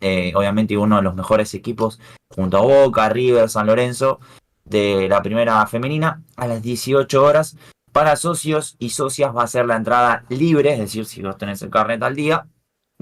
[0.00, 4.20] eh, obviamente uno de los mejores equipos, junto a Boca, River, San Lorenzo,
[4.66, 7.56] de la primera femenina, a las 18 horas.
[7.90, 11.62] Para socios y socias va a ser la entrada libre, es decir, si vos tenés
[11.62, 12.46] el carnet al día,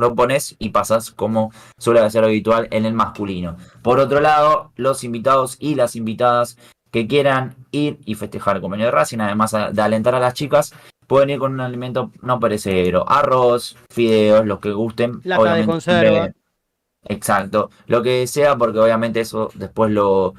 [0.00, 3.56] lo pones y pasas como suele ser habitual en el masculino.
[3.82, 6.56] Por otro lado, los invitados y las invitadas
[6.90, 10.74] que quieran ir y festejar el cumpleaños de Racing, además de alentar a las chicas,
[11.06, 15.20] pueden ir con un alimento no perecedero, arroz, fideos, lo que gusten.
[15.24, 16.30] Lata de conserva.
[17.04, 20.34] Exacto, lo que sea, porque obviamente eso después lo,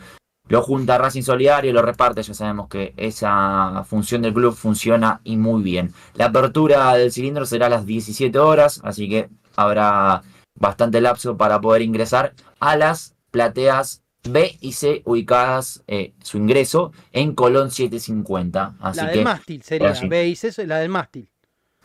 [0.47, 2.21] lo junta Racing Solidario y lo reparte.
[2.21, 5.93] Ya sabemos que esa función del club funciona y muy bien.
[6.13, 10.21] La apertura del cilindro será a las 17 horas, así que habrá
[10.55, 16.91] bastante lapso para poder ingresar a las plateas B y C ubicadas eh, su ingreso
[17.11, 18.75] en Colón 750.
[18.79, 19.93] Así la que, del mástil sería.
[20.07, 21.27] B y C la del mástil.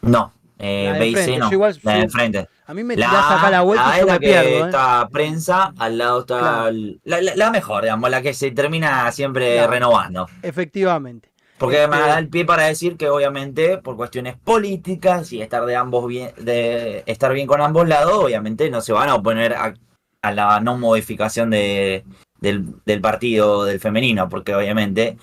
[0.02, 2.48] no, eh, B y C no, igual la de enfrente.
[2.66, 4.48] A mí me La, acá la vuelta la y yo me que pierdo.
[4.48, 4.61] ¿eh?
[4.66, 6.72] está prensa, al lado está Claro.
[7.05, 9.70] la, la- la mejor, digamos, la que se termina siempre Claro.
[9.72, 10.26] renovando.
[10.42, 11.31] Efectivamente.
[11.59, 15.64] Porque me Este- da el pie para decir que obviamente por cuestiones políticas y estar
[15.64, 19.55] de ambos bien, de estar bien con ambos lados, obviamente no se van a oponer
[19.55, 19.75] a,
[20.23, 22.05] a la no modificación de,
[22.40, 25.16] del, del partido del femenino, porque obviamente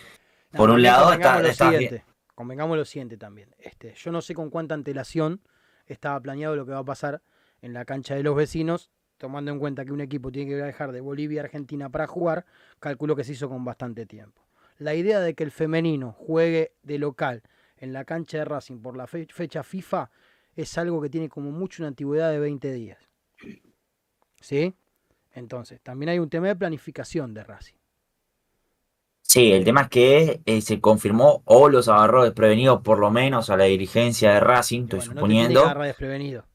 [0.52, 2.04] No, Por un lado, está- lo está bien.
[2.36, 3.56] Convengamos lo siguiente también.
[3.60, 5.42] Este, yo no sé con cuánta antelación
[5.86, 7.22] estaba planeado lo que va a pasar
[7.62, 10.92] en la cancha de los vecinos, tomando en cuenta que un equipo tiene que viajar
[10.92, 12.46] de Bolivia a Argentina para jugar,
[12.80, 14.43] calculo que se hizo con bastante tiempo.
[14.78, 17.44] La idea de que el femenino juegue de local
[17.78, 20.10] en la cancha de Racing por la fe- fecha FIFA
[20.56, 23.00] es algo que tiene como mucho una antigüedad de 20 días.
[24.42, 24.76] ¿Sí?
[25.34, 27.76] Entonces, también hay un tema de planificación de Racing.
[29.22, 33.50] sí, el tema es que eh, se confirmó o los agarró desprevenidos por lo menos
[33.50, 35.62] a la dirigencia de Racing, estoy Bueno, no te suponiendo.
[35.86, 36.46] desprevenido.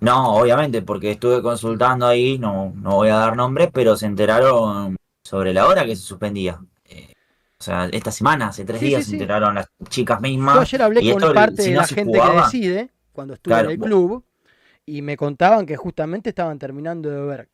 [0.00, 4.96] No, obviamente, porque estuve consultando ahí, no, no voy a dar nombres, pero se enteraron
[5.24, 6.60] sobre la hora que se suspendía.
[7.68, 10.60] Eh, sea, esta semana, hace tres Sí, días, sí, se enteraron las chicas Yo mismas.
[10.62, 13.54] ayer hablé y con esto, parte si de no la gente que decide cuando estuve
[13.54, 14.24] Claro, en el club
[14.84, 17.48] y me contaban que justamente estaban terminando de ver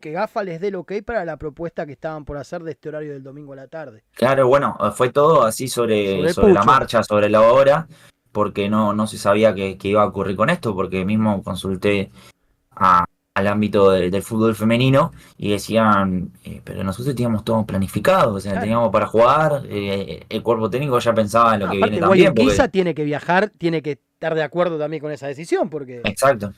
[0.00, 2.88] que GAFA les dé el ok para la propuesta que estaban por hacer de este
[2.88, 4.02] horario del domingo a la tarde.
[4.14, 7.86] Claro, bueno, fue todo así sobre, Sobre la marcha, sobre la hora,
[8.32, 12.10] porque no, no se sabía que, que iba a ocurrir con esto, porque mismo consulté
[12.72, 18.34] a- al ámbito de- del fútbol femenino y decían, eh, pero nosotros teníamos todo planificado,
[18.34, 18.64] o sea, Claro.
[18.64, 22.06] teníamos para jugar, eh, el cuerpo técnico ya pensaba en lo No, que aparte, viene
[22.06, 22.26] también.
[22.34, 26.02] porque- Urquiza tiene que viajar, tiene que estar de acuerdo también con esa decisión, porque
[26.04, 26.52] Exacto.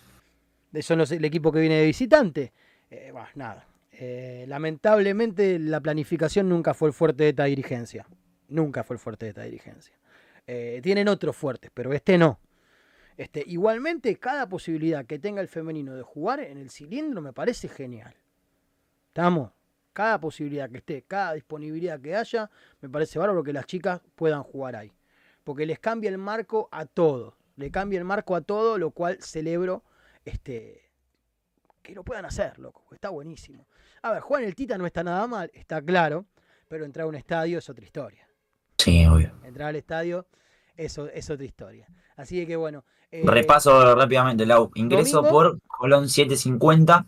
[0.80, 2.52] son los, el equipo que viene de visitante.
[2.90, 3.66] Eh, nada.
[3.92, 8.04] Eh, lamentablemente la planificación nunca fue el fuerte de esta dirigencia.
[8.48, 9.94] Nunca fue el fuerte de esta dirigencia.
[10.82, 12.38] Tienen otros fuertes, pero este no.
[13.16, 17.68] Este, igualmente, cada posibilidad que tenga el femenino de jugar en el cilindro me parece
[17.68, 18.14] genial.
[19.08, 19.52] ¿Estamos?
[19.92, 22.50] Cada posibilidad que esté, cada disponibilidad que haya,
[22.80, 24.92] me parece bárbaro que las chicas puedan jugar ahí.
[25.44, 27.36] Porque les cambia el marco a todo.
[27.56, 29.84] Le cambia el marco a todo, lo cual celebro
[30.24, 30.90] este,
[31.82, 32.84] que lo puedan hacer, loco.
[32.92, 33.68] Está buenísimo.
[34.02, 36.26] A ver, jugar en el Tita no está nada mal, está claro.
[36.66, 38.26] Pero entrar a un estadio es otra historia.
[38.78, 39.32] Sí, obvio.
[39.44, 40.26] Entrar al estadio
[40.76, 41.86] eso es otra historia.
[42.16, 42.84] Así que bueno.
[43.14, 44.72] Eh, Repaso rápidamente, Lau.
[44.74, 45.32] Ingreso domingo.
[45.32, 47.06] por Colón 750.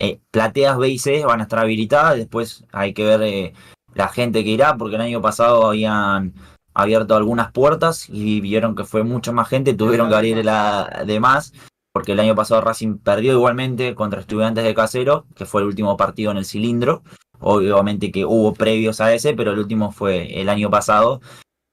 [0.00, 2.16] Eh, plateas B y C van a estar habilitadas.
[2.16, 3.52] Después hay que ver eh,
[3.94, 6.34] la gente que irá, porque el año pasado habían
[6.74, 9.74] abierto algunas puertas y vieron que fue mucha más gente.
[9.74, 11.52] Tuvieron que abrir la de más,
[11.92, 15.96] porque el año pasado Racing perdió igualmente contra Estudiantes de Casero, que fue el último
[15.96, 17.02] partido en el cilindro.
[17.38, 21.20] Obviamente que hubo previos a ese, pero el último fue el año pasado.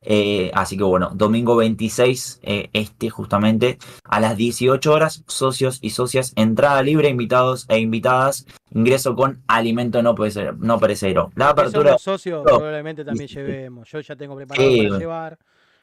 [0.05, 5.89] Eh, así que bueno, domingo 26, eh, este justamente a las 18 horas, socios y
[5.89, 10.53] socias, entrada libre, invitados e invitadas, ingreso con alimento no perecero.
[10.59, 11.31] No perecero.
[11.35, 12.57] La apertura socios, No.
[12.57, 13.89] probablemente también llevemos.
[13.89, 15.39] Yo ya tengo preparado para llevar.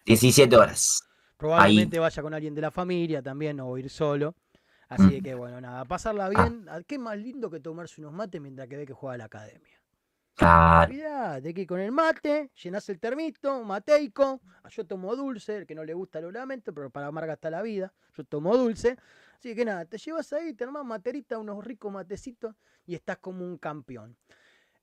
[0.07, 1.03] 17 horas.
[1.36, 4.34] Probablemente vaya con alguien de la familia también o ir solo.
[4.88, 5.22] Así Mm.
[5.22, 6.28] que bueno, nada, pasarla Ah.
[6.28, 6.66] bien.
[6.68, 9.24] Ah, Qué más lindo que tomarse unos mates mientras que ve que juega a la
[9.24, 9.80] academia.
[10.35, 10.91] Claro.
[10.91, 14.41] Olvidate que con el mate, llenás el termito, mateico.
[14.62, 17.51] ah, Yo tomo dulce, el que no le gusta lo lamento, pero para Marga está
[17.51, 17.93] la vida.
[18.16, 18.97] Yo tomo dulce.
[19.39, 22.55] Así que nada, te llevas ahí, te armás materita, unos ricos matecitos
[22.87, 24.16] y estás como un campeón.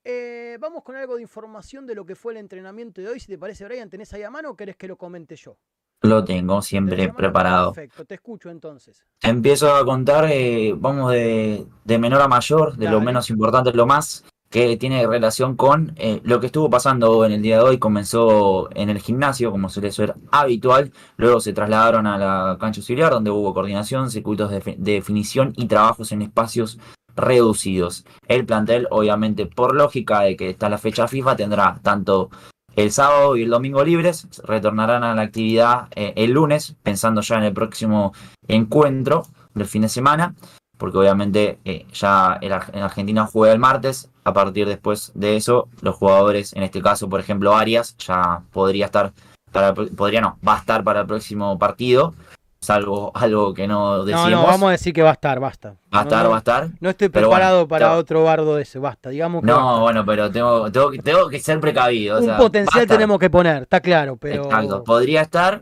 [0.03, 3.19] Eh, vamos con algo de información de lo que fue el entrenamiento de hoy.
[3.19, 5.57] Si te parece, Brian, ¿tenés ahí a mano o querés que lo comente yo?
[6.01, 7.73] Lo tengo ¿Tenés siempre preparado.
[7.73, 9.05] Perfecto, te escucho entonces.
[9.21, 13.73] Empiezo a contar, eh, vamos de, de menor a mayor, de lo menos importante a
[13.73, 17.63] lo más, que tiene relación con eh, lo que estuvo pasando en el día de
[17.63, 17.77] hoy.
[17.77, 23.11] Comenzó en el gimnasio, como suele ser habitual, luego se trasladaron a la cancha auxiliar,
[23.11, 26.79] donde hubo coordinación, circuitos de, definición y trabajos en espacios
[27.15, 28.05] reducidos.
[28.27, 32.29] El plantel, obviamente, por lógica de que está la fecha FIFA, tendrá tanto
[32.75, 37.37] el sábado y el domingo libres, retornarán a la actividad eh, el lunes, pensando ya
[37.37, 38.13] en el próximo
[38.47, 40.35] encuentro del fin de semana,
[40.79, 45.67] porque obviamente eh, ya el en Argentina juega el martes, a partir después de eso,
[45.81, 49.11] los jugadores, en este caso, por ejemplo, Arias, ya podría estar,
[49.51, 52.13] para, podría no, va a estar para el próximo partido,
[52.61, 55.75] salvo algo que no decimos, no, vamos a decir que va a estar, basta.
[55.93, 56.69] va a estar, no, va a estar.
[56.79, 59.09] No estoy preparado bueno, para otro bardo de ese, basta.
[59.09, 62.17] Digamos que No, bueno, pero tengo, tengo, que- tengo que ser precavido.
[62.17, 65.61] o un sea, potencial tenemos que poner, está claro, pero Exacto, podría estar.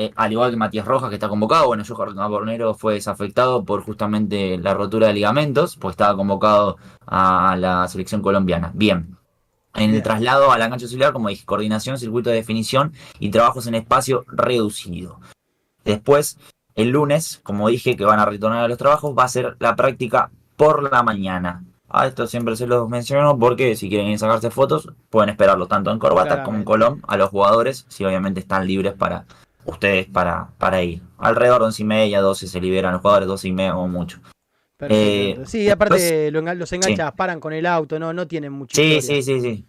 [0.00, 1.66] Eh, al igual que Matías Rojas, que está convocado.
[1.66, 7.56] Bueno, Johan Bornero fue desafectado por justamente la rotura de ligamentos, pues estaba convocado a
[7.58, 8.70] la selección colombiana.
[8.74, 9.16] Bien.
[9.74, 13.66] En el traslado a la cancha auxiliar, como dije, coordinación, circuito de definición y trabajos
[13.66, 15.18] en espacio reducido.
[15.84, 16.38] Después,
[16.76, 19.74] el lunes, como dije, que van a retornar a los trabajos, va a ser la
[19.74, 21.64] práctica por la mañana.
[21.88, 25.66] A esto siempre se los menciono porque si quieren ir a sacarse fotos, pueden esperarlo
[25.66, 26.64] tanto en Corbata como en.
[26.64, 29.24] Colón a los jugadores, si obviamente están libres para
[29.68, 31.02] ustedes para, para ir.
[31.18, 34.20] Alrededor de 11 y media, 12 se liberan los jugadores, 12 y media como mucho.
[34.80, 38.76] Eh, sí, aparte después- los enganchas, paran con el auto, no, no tienen mucho.
[38.76, 39.64] Sí, sí, sí, sí.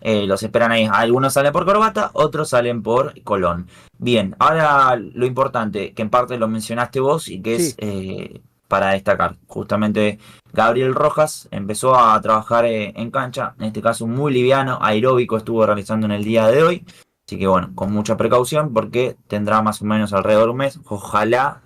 [0.00, 0.88] Eh, los esperan ahí.
[0.90, 3.68] Algunos salen por Corbata, otros salen por Colón.
[3.98, 8.90] Bien, ahora lo importante, que en parte lo mencionaste vos y que es eh, para
[8.90, 9.36] destacar.
[9.46, 10.18] Justamente
[10.52, 15.64] Gabriel Rojas empezó a trabajar eh, en cancha, en este caso muy liviano, aeróbico estuvo
[15.64, 16.84] realizando en el día de hoy.
[17.26, 20.80] Así que bueno, con mucha precaución porque tendrá más o menos alrededor de un mes.
[20.86, 21.62] Ojalá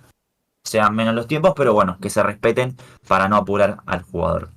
[0.63, 4.51] sean menos los tiempos, pero bueno, que se respeten para no apurar al jugador.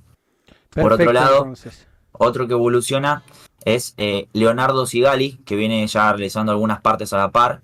[0.70, 1.86] Por otro lado, entonces.
[2.12, 3.22] Otro que evoluciona
[3.64, 7.62] es eh, Leonardo Sigali, que viene ya realizando algunas partes a la par.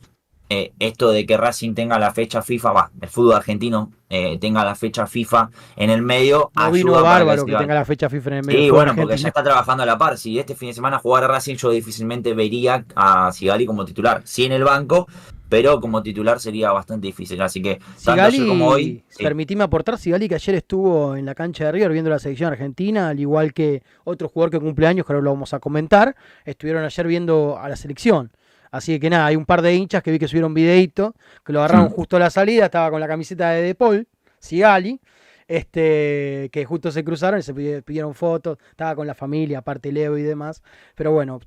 [0.50, 4.64] Eh, esto de que Racing tenga la fecha FIFA, va, el fútbol argentino eh, tenga
[4.64, 6.50] la fecha FIFA en el medio.
[6.56, 8.60] No vino bárbaro que Sigali- tenga la fecha FIFA en el medio.
[8.60, 10.16] Sí, bueno, porque ya está trabajando a la par.
[10.16, 14.22] Si este fin de semana jugara Racing, yo difícilmente vería a Sigali como titular.
[14.24, 15.06] Sí en el banco,
[15.50, 17.42] pero como titular sería bastante difícil.
[17.42, 19.04] Así que, tanto ayer Sigali, como hoy.
[19.08, 19.22] sí.
[19.22, 23.10] permitime aportar, Sigali que ayer estuvo en la cancha de River viendo la selección argentina,
[23.10, 26.84] al igual que otro jugador que cumple años, que ahora lo vamos a comentar, estuvieron
[26.84, 28.30] ayer viendo a la selección.
[28.70, 31.14] Así que nada, hay un par de hinchas que vi que subieron videito,
[31.44, 34.06] que lo agarraron justo a la salida, estaba con la camiseta de De Paul,
[34.38, 35.00] Sigali,
[35.46, 39.90] este, que justo se cruzaron y se pidi- pidieron fotos, estaba con la familia, aparte
[39.92, 40.62] Leo y demás,
[40.94, 41.40] pero bueno,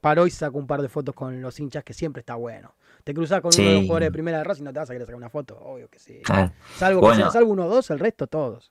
[0.00, 2.74] paró y sacó un par de fotos con los hinchas, que siempre está bueno.
[3.04, 4.90] Te cruzas con uno de los jugadores de primera de Racing y no te vas
[4.90, 6.20] a querer sacar una foto, obvio que sí.
[6.24, 6.52] Claro.
[6.76, 7.24] Salvo, Bueno.
[7.26, 8.70] que salvo uno o dos, el resto todos.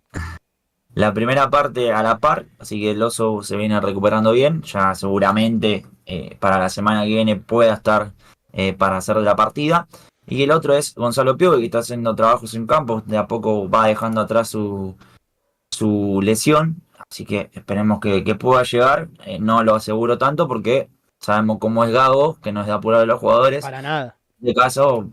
[0.93, 4.61] La primera parte a la par, así que el oso se viene recuperando bien.
[4.63, 8.13] Ya seguramente eh, para la semana que viene pueda estar
[8.53, 9.87] eh, para hacer la partida.
[10.25, 13.01] Y el otro es Gonzalo Pio, que está haciendo trabajos en campo.
[13.05, 14.95] De a poco va dejando atrás su,
[15.71, 16.81] su lesión.
[17.09, 19.09] Así que esperemos que, que pueda llegar.
[19.25, 23.01] Eh, no lo aseguro tanto porque sabemos cómo es Gago, que no es de apurar
[23.01, 23.63] a los jugadores.
[23.63, 24.17] Para nada.
[24.39, 25.09] De caso,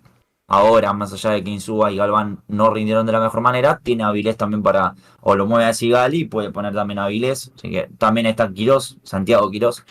[0.54, 4.04] ahora, más allá de que Insúa y Galván no rindieron de la mejor manera, tiene
[4.04, 7.52] a Avilés también para, o lo mueve a Sigali y puede poner también a Avilés.
[7.56, 9.84] Así que también está Quirós, Santiago Quirós.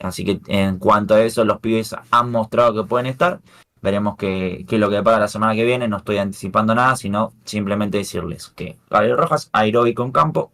[0.00, 3.40] Así que en cuanto a eso, los pibes han mostrado que pueden estar.
[3.82, 5.88] Veremos qué, qué es lo que para la semana que viene.
[5.88, 10.50] No estoy anticipando nada, sino simplemente decirles que Gabriel Rojas, aeróbico en campo.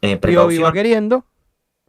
[0.00, 1.24] Eh, precaución iba queriendo.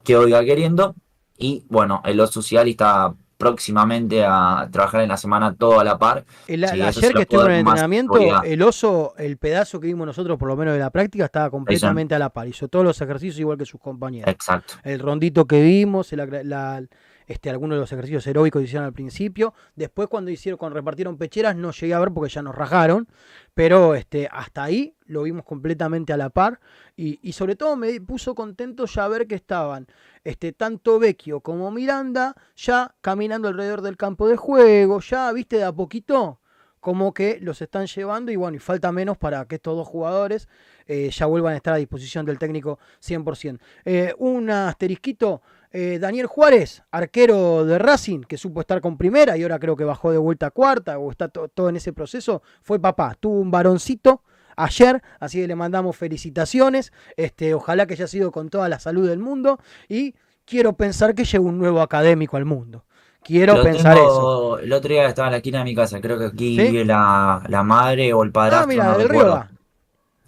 [0.04, 0.96] que oiga queriendo.
[1.38, 5.98] Y bueno, el oso social está próximamente a trabajar en la semana todo a la
[5.98, 6.26] par.
[6.46, 8.46] El, Sí, ayer que puedo en el entrenamiento, seguridad.
[8.46, 12.14] el oso, el pedazo que vimos nosotros, por lo menos de la práctica, estaba completamente
[12.14, 12.48] a la par.
[12.50, 14.30] Hizo todos los ejercicios igual que sus compañeros.
[14.30, 14.74] Exacto.
[14.84, 16.84] El rondito que vimos, agra- la-
[17.30, 19.54] este, algunos de los ejercicios aeróbicos que hicieron al principio.
[19.76, 23.08] Después, cuando hicieron, cuando repartieron pecheras, no llegué a ver porque ya nos rajaron.
[23.54, 26.60] Pero este, hasta ahí lo vimos completamente a la par.
[26.98, 29.86] Y, y sobre todo me puso contento ya ver que estaban
[30.24, 35.00] este, tanto Vecchio como Miranda ya caminando alrededor del campo de juego.
[35.00, 36.40] Ya, viste, de a poquito.
[36.80, 40.48] Como que los están llevando y bueno, y falta menos para que estos dos jugadores
[40.88, 43.60] eh, ya vuelvan a estar a disposición del técnico 100%.
[43.86, 49.44] Eh, un asterisquito, eh, Daniel Juárez, arquero de Racing, que supo estar con primera y
[49.44, 52.42] ahora creo que bajó de vuelta a cuarta o está to- todo en ese proceso,
[52.62, 54.24] fue papá, tuvo un varoncito
[54.58, 59.08] ayer, así que le mandamos felicitaciones, este, ojalá que haya sido con toda la salud
[59.08, 60.16] del mundo y
[60.46, 62.86] quiero pensar que llegó un nuevo académico al mundo.
[63.22, 64.60] Quiero Lo pensar tengo- eso.
[64.60, 66.00] El otro día estaba en la esquina de mi casa.
[66.00, 66.72] Creo que aquí ¿Sí?
[66.72, 68.64] vive la, la madre o el padrastro.
[68.64, 69.59] Ah, mira, no del.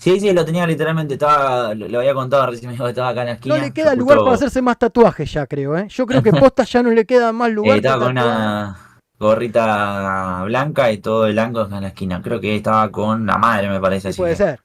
[0.01, 1.13] Sí, sí, lo tenía literalmente.
[1.13, 2.75] Estaba, lo, lo había contado recién.
[2.75, 3.55] Que estaba acá en la esquina.
[3.55, 5.77] No le queda lugar para hacerse más tatuajes ya, creo.
[5.77, 5.87] ¿eh?
[5.89, 7.77] Yo creo que posta ya no le queda más lugar.
[7.77, 12.19] estaba con una gorrita blanca y todo el ángulo en la esquina.
[12.21, 14.07] Creo que estaba con la madre, me parece.
[14.07, 14.59] Sí, así puede que- ser.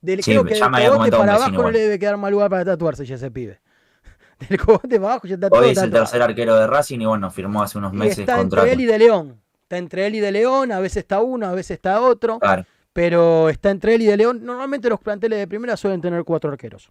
[0.00, 2.16] Del, Sí, creo que ya del me había comentado para abajo no le debe quedar
[2.16, 3.60] más lugar para tatuarse ya ese pibe.
[4.48, 7.30] Del para abajo ya está todo Hoy es el tercer arquero de Racing y bueno,
[7.30, 8.66] firmó hace unos Y meses está contrato.
[8.68, 9.40] entre él y de León.
[9.64, 12.64] Está entre él y de León, a veces está uno, a veces está otro, Claro.
[12.92, 14.40] Pero está entre él y de León.
[14.44, 16.90] Normalmente los planteles de primera suelen tener cuatro arqueros.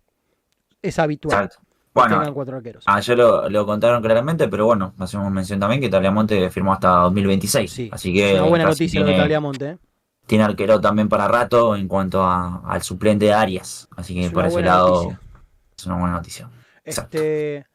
[0.81, 1.63] Es habitual Exacto.
[1.93, 2.83] Bueno, cuatro arqueros.
[2.85, 7.71] ayer lo, lo contaron claramente, pero bueno, hacemos mención también que Tagliamonte firmó hasta 2026.
[7.71, 9.65] Sí, así que es una buena noticia lo de tiene, Tagliamonte.
[9.71, 9.77] ¿eh?
[10.27, 13.87] tiene arquero también para rato en cuanto a- al suplente de Arias.
[13.95, 15.19] Así que Es por ese lado noticia.
[15.75, 16.49] es una buena noticia.
[16.85, 17.17] Exacto.
[17.17, 17.65] Este,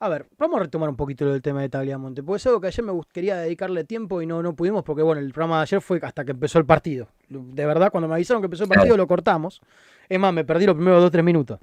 [0.00, 2.60] A ver, vamos a retomar un poquito lo del tema de Tagliamonte, porque es algo
[2.60, 5.62] que ayer me quería dedicarle tiempo y no, no pudimos, porque bueno, el programa de
[5.62, 7.08] ayer fue hasta que empezó el partido.
[7.28, 9.60] De verdad, cuando me avisaron que empezó el partido, lo cortamos.
[10.08, 11.58] Es más, me perdí los primeros dos o tres minutos.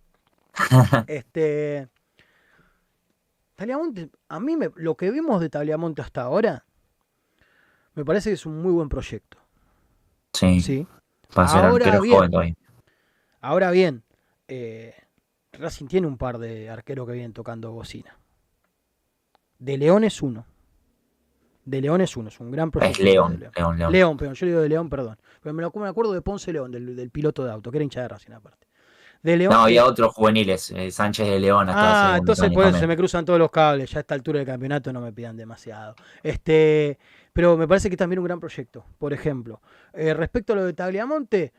[1.08, 1.88] este.
[3.56, 6.66] Tagliamonte, a mí me- lo que vimos de Tagliamonte hasta ahora,
[7.94, 9.38] me parece que es un muy buen proyecto.
[10.34, 10.86] Sí, ¿sí?
[11.34, 12.16] para ser Ahora arquero bien.
[12.16, 12.56] joven todavía.
[13.40, 14.04] Ahora bien,
[14.50, 14.94] eh,
[15.54, 18.18] Racing tiene un par de arqueros que vienen tocando bocina.
[19.60, 20.46] De León es uno.
[21.64, 23.04] De León es uno, es un gran Es proyecto.
[23.04, 23.92] León, de León, León.
[23.92, 25.18] León, perdón, yo digo de León, perdón.
[25.42, 27.84] Pero me, lo- me acuerdo de Ponce León, del, del piloto de auto, que era
[27.84, 28.68] hincha de Racing aparte.
[29.24, 29.52] De León.
[29.52, 32.86] No, había que- otros juveniles, eh, Sánchez de León hasta Ah, entonces por eso se
[32.86, 33.90] me cruzan todos los cables.
[33.90, 35.96] Ya a esta altura del campeonato no me pidan demasiado.
[36.22, 37.00] Este,
[37.34, 38.86] pero me parece que es también un gran proyecto.
[39.00, 39.60] Por ejemplo,
[39.94, 41.52] eh, respecto a lo de Tagliamonte,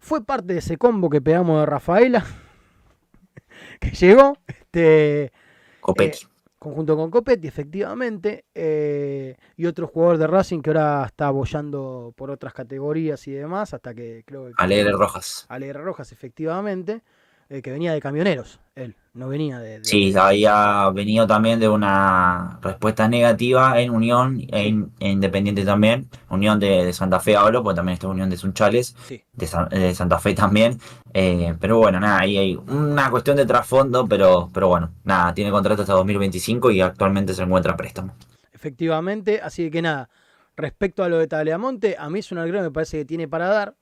[0.00, 2.24] fue parte de ese combo que pegamos de Rafaela,
[3.80, 5.32] que llegó, este,
[5.80, 6.26] Copetti.
[6.58, 12.30] Conjunto con Copetti, efectivamente, eh, y otro jugador de Racing que ahora está bollando por
[12.30, 14.52] otras categorías y demás, hasta que creo que...
[14.56, 15.46] Alegre Rojas.
[15.48, 17.02] Alegre Rojas, efectivamente,
[17.50, 19.78] eh, que venía de camioneros, él, no venía de...
[19.80, 25.64] de- Sí, había venido también de una respuesta negativa en Unión e in- e Independiente
[25.64, 26.08] también.
[26.28, 29.22] Unión de, de Santa Fe hablo, porque también está Unión de Sunchales, Sí.
[29.32, 30.78] de, de Santa Fe también.
[31.14, 35.50] Eh, pero bueno, nada, ahí hay una cuestión de trasfondo, pero, pero bueno, nada, tiene
[35.50, 38.14] contrato hasta 2025 y actualmente se encuentra a préstamo.
[38.52, 40.10] Efectivamente, así que nada,
[40.56, 43.26] respecto a lo de Tagliamonte, a mí es un arquero que me parece que tiene
[43.28, 43.74] para dar,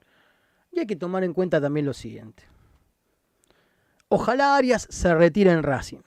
[0.71, 2.45] y hay que tomar en cuenta también lo siguiente.
[4.09, 6.02] Ojalá Arias se retire en Racing.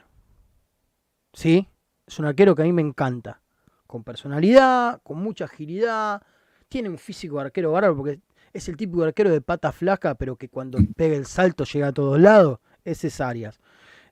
[1.33, 1.67] ¿Sí?
[2.07, 3.41] Es un arquero que a mí me encanta.
[3.87, 6.21] Con personalidad, con mucha agilidad.
[6.67, 8.19] Tiene un físico de arquero bárbaro porque
[8.53, 11.93] es el típico arquero de pata flaca, pero que cuando pega el salto llega a
[11.93, 12.59] todos lados.
[12.83, 13.59] Ese es Arias.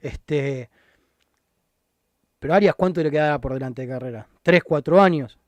[0.02, 0.70] Este,
[2.40, 4.28] pero Arias, ¿cuánto le quedará por delante de carrera?
[4.44, 5.40] ¿3, 4 años?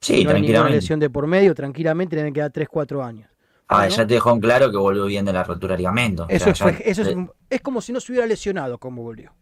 [0.00, 0.76] Sí, no hay ninguna tranquilamente.
[0.76, 3.30] lesión de por medio, tranquilamente le quedar 3, 4 años.
[3.68, 3.94] Ah, Bueno.
[3.96, 6.24] ya te dejó en claro que volvió bien de la rotura de ligamento.
[6.24, 8.78] O Eso, sea, fue- ya- eso es, un- es como si no se hubiera lesionado
[8.78, 9.32] como volvió.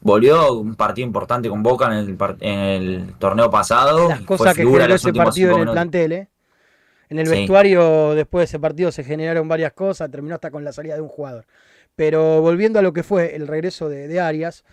[0.00, 4.08] Volvió un partido importante con Boca en el, en el torneo pasado.
[4.08, 6.28] Las cosas que generó ese partido en el plantel, ¿eh?
[7.08, 7.32] En el Sí.
[7.32, 11.00] vestuario, después de ese partido, se generaron varias cosas, terminó hasta con la salida de
[11.00, 11.46] un jugador.
[11.96, 14.64] Pero volviendo a lo que fue el regreso de, de Arias,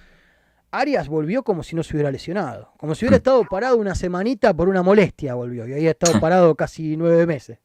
[0.71, 2.71] Arias volvió como si no se hubiera lesionado.
[2.77, 5.67] Como si hubiera estado parado una semanita por una molestia, volvió.
[5.67, 7.59] Y había estado parado casi nueve meses.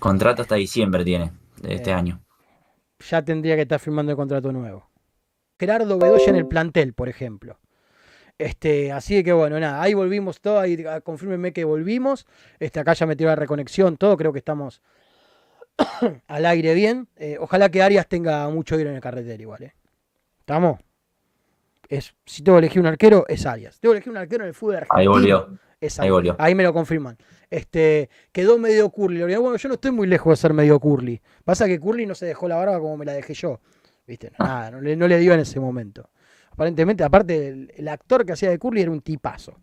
[0.00, 1.32] Contrato hasta diciembre tiene
[1.62, 2.20] de este Eh, año.
[3.08, 4.88] ya tendría que estar firmando el contrato nuevo.
[5.58, 7.58] Gerardo Bedoya en el plantel, por ejemplo.
[8.38, 12.26] Este, así que bueno, nada, ahí volvimos todo, ahí ah, confírmenme que volvimos.
[12.58, 14.82] Este, acá ya metió la reconexión, todo, creo que estamos
[16.26, 17.08] al aire bien.
[17.16, 19.74] Eh, ojalá que Arias tenga mucho aire en el carretero igual, ¿eh?
[20.40, 20.78] ¿Estamos?
[21.88, 23.78] Es, si tengo que elegir un arquero, es Arias.
[23.80, 24.98] Tengo que elegir un arquero en el fútbol argentino.
[25.00, 25.58] Ahí volvió.
[25.80, 27.18] Es ahí me lo confirman.
[27.50, 29.22] Este, quedó medio curly.
[29.22, 31.20] Bueno, yo no estoy muy lejos de ser medio curly.
[31.44, 33.60] Pasa que curly no se dejó la barba como me la dejé yo.
[34.06, 34.32] ¿Viste?
[34.38, 34.44] Ah.
[34.44, 36.10] Nada, no le, no le dio en ese momento.
[36.50, 39.60] Aparentemente, aparte, el, el actor que hacía de curly era un tipazo.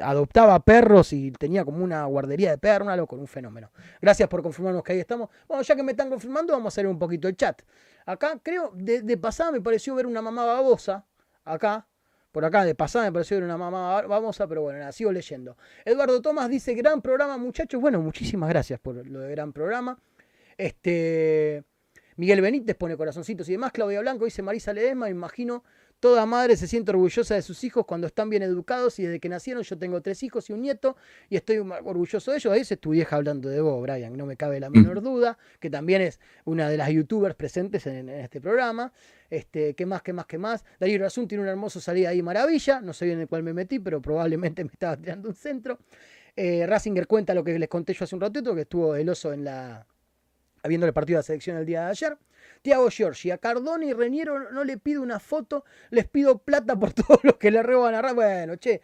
[0.00, 3.72] Adoptaba perros y tenía como una guardería de perros, una loco, un fenómeno.
[4.00, 5.28] Gracias por confirmarnos que ahí estamos.
[5.48, 7.60] Bueno, ya que me están confirmando, vamos a hacer un poquito el chat.
[8.06, 11.04] Acá, creo, de, de pasada me pareció ver una mamá babosa.
[11.44, 11.86] Acá,
[12.32, 15.56] por acá, de pasada me pareció una mamá babosa, pero bueno, nada, sigo leyendo.
[15.84, 17.80] Eduardo Tomás dice, gran programa, muchachos.
[17.80, 19.98] Bueno, muchísimas gracias por lo de gran programa.
[20.56, 21.64] Este.
[22.16, 23.72] Miguel Benítez pone corazoncitos y demás.
[23.72, 25.64] Claudia Blanco dice Marisa Ledesma, imagino
[26.00, 29.28] toda madre se siente orgullosa de sus hijos cuando están bien educados y desde que
[29.28, 30.96] nacieron yo tengo tres hijos y un nieto
[31.28, 32.52] y estoy orgulloso de ellos.
[32.52, 35.70] Ahí es tu vieja hablando de vos, Brian, no me cabe la menor duda, que
[35.70, 38.92] también es una de las youtubers presentes en, en este programa.
[39.28, 40.64] Este, ¿Qué más, qué más, qué más?
[40.80, 42.80] Darío Razún tiene una hermosa salida ahí, maravilla.
[42.80, 45.78] No sé bien en el cual me metí, pero probablemente me estaba tirando un centro.
[46.34, 49.32] Eh, Rasinger cuenta lo que les conté yo hace un ratito, que estuvo el oso
[49.32, 49.86] en la,
[50.62, 52.18] habiendo el partido de la selección el día de ayer.
[52.62, 56.92] Tiago Giorgi, a Cardone y Reñero no le pido una foto, les pido plata por
[56.94, 58.80] todos los que le roban a Ra- Bueno, che.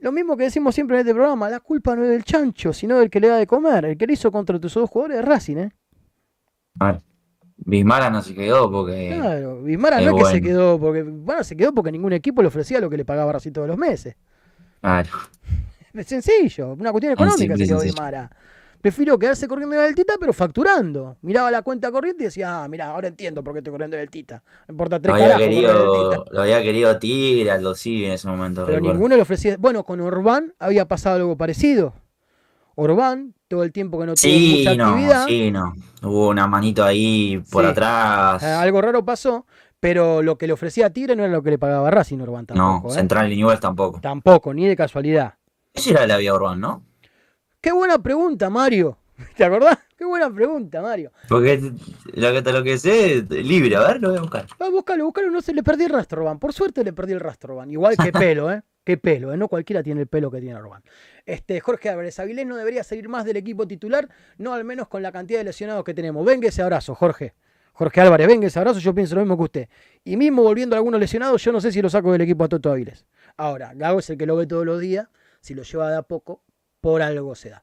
[0.00, 2.98] Lo mismo que decimos siempre en este programa, la culpa no es del chancho, sino
[2.98, 3.86] del que le da de comer.
[3.86, 5.72] El que le hizo contra tus dos jugadores es Racing, ¿eh?
[6.74, 7.00] Ver,
[7.56, 9.14] Bismara no se quedó porque.
[9.18, 12.48] Claro, Bismara no es que se quedó, porque bueno, se quedó porque ningún equipo le
[12.48, 14.16] ofrecía lo que le pagaba Racing todos los meses.
[14.80, 15.08] Claro.
[15.94, 17.80] Es sencillo, una cuestión económica se quedó.
[17.80, 18.30] Bismara.
[18.86, 21.16] Prefiero quedarse corriendo en el Tita, pero facturando.
[21.22, 24.02] Miraba la cuenta corriente y decía, ah, mira, ahora entiendo por qué estoy corriendo en
[24.04, 24.44] el Tita.
[24.68, 28.12] Me importa Lo tres había, carajos en el querido, lo había querido Tigre, Aldo en
[28.12, 28.64] ese momento.
[28.64, 28.94] Pero recuerdo.
[28.94, 29.56] ninguno le ofrecía.
[29.58, 31.94] Bueno, con Orbán había pasado algo parecido.
[32.76, 35.72] Orbán, todo el tiempo que no tuvo Sí, mucha no, actividad, sí, no.
[36.02, 37.70] Hubo una manito ahí por Sí.
[37.72, 38.42] atrás.
[38.44, 39.46] eh, algo raro pasó.
[39.80, 42.46] Pero lo que le ofrecía a Tigre no era lo que le pagaba Racing Orban
[42.46, 42.86] tampoco.
[42.86, 42.94] no, ¿eh?
[42.94, 44.00] Central y Newell's tampoco.
[44.00, 45.34] Tampoco, ni de casualidad.
[45.74, 46.82] Ese era el Avia Urbán, ¿no?
[47.66, 48.96] Qué buena pregunta, Mario.
[49.36, 49.76] ¿Te acordás?
[49.98, 51.10] Qué buena pregunta, Mario.
[51.28, 51.72] Porque
[52.12, 54.46] lo que, lo que sé, libre, a ver, lo voy a buscar.
[54.60, 56.38] Ah, búscalo, búscalo, no se le perdí el rastro, Orban.
[56.38, 57.68] Por suerte le perdí el rastro, Orban.
[57.68, 58.62] Igual que pelo, ¿eh?
[58.84, 59.36] Qué pelo, ¿eh?
[59.36, 60.80] No cualquiera tiene el pelo que tiene Orban.
[61.24, 64.08] Este, Jorge Álvarez, Avilés no debería salir más del equipo titular,
[64.38, 66.24] no al menos con la cantidad de lesionados que tenemos.
[66.24, 67.34] Venga ese abrazo, Jorge.
[67.72, 69.68] Jorge Álvarez, venga ese abrazo, yo pienso lo mismo que usted.
[70.04, 72.48] Y mismo volviendo a algunos lesionados, yo no sé si lo saco del equipo a
[72.48, 73.06] Toto Avilés.
[73.36, 75.08] Ahora, Gago es el que lo ve todos los días,
[75.40, 76.42] si lo lleva de a poco,
[76.80, 77.62] por algo se da.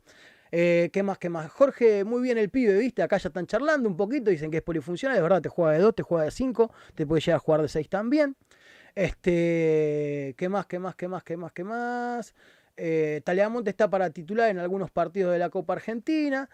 [0.52, 1.18] Eh, ¿Qué más?
[1.18, 1.52] ¿Qué más?
[1.52, 3.02] Jorge, muy bien el pibe, ¿viste?
[3.02, 5.80] Acá ya están charlando un poquito, dicen que es polifuncional, es verdad, te juega de
[5.80, 8.36] 2, te juega de 5, te puede llegar a jugar de 6 también.
[8.96, 10.68] Este, ¿qué más?
[10.68, 10.96] ¿Qué más?
[10.96, 11.24] ¿Qué más?
[11.24, 11.52] ¿Qué más?
[11.54, 12.36] ¿Qué más?
[12.78, 16.50] Eh, Taleamonte está para titular en algunos partidos de la Copa Argentina.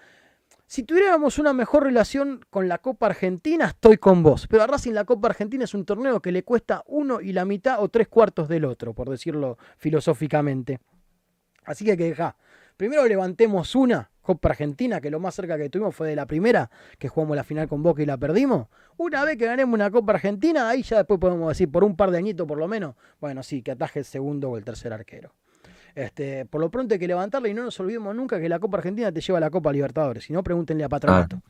[0.65, 4.47] Si tuviéramos una mejor relación con la Copa Argentina, estoy con vos.
[4.47, 7.43] Pero a Racing la Copa Argentina es un torneo que le cuesta uno y la
[7.43, 10.79] mitad o tres cuartos del otro, por decirlo filosóficamente.
[11.65, 12.15] Así que hay que.
[12.79, 16.71] Primero levantemos una Copa Argentina, que lo más cerca que tuvimos fue de la primera,
[16.97, 18.69] que jugamos la final con Boca y la perdimos.
[18.95, 22.09] Una vez que ganemos una Copa Argentina, ahí ya después podemos decir, por un par
[22.09, 25.33] de añitos por lo menos, bueno, sí, que ataje el segundo o el tercer arquero.
[25.93, 28.77] Este, por lo pronto hay que levantarla y no nos olvidemos nunca que la Copa
[28.77, 30.23] Argentina te lleva a la Copa Libertadores.
[30.23, 31.41] Si no, pregúntenle a Patronato.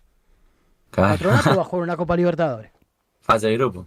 [0.90, 1.14] Claro.
[1.14, 2.72] Patronato va a jugar una Copa Libertadores.
[3.20, 3.86] Fase de grupo.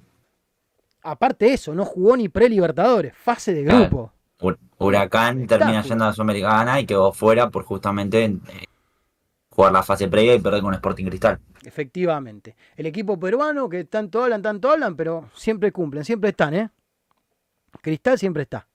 [1.03, 4.12] Aparte de eso, no jugó ni pre-Libertadores, fase de grupo.
[4.43, 8.38] Hu- Huracán termina yendo a la Sudamericana y quedó fuera por justamente eh,
[9.51, 11.38] jugar la fase previa y perder con Sporting Cristal.
[11.64, 12.57] Efectivamente.
[12.76, 16.70] El equipo peruano que tanto hablan, tanto hablan, pero siempre cumplen, siempre están, ¿eh?
[17.80, 18.66] Cristal siempre está.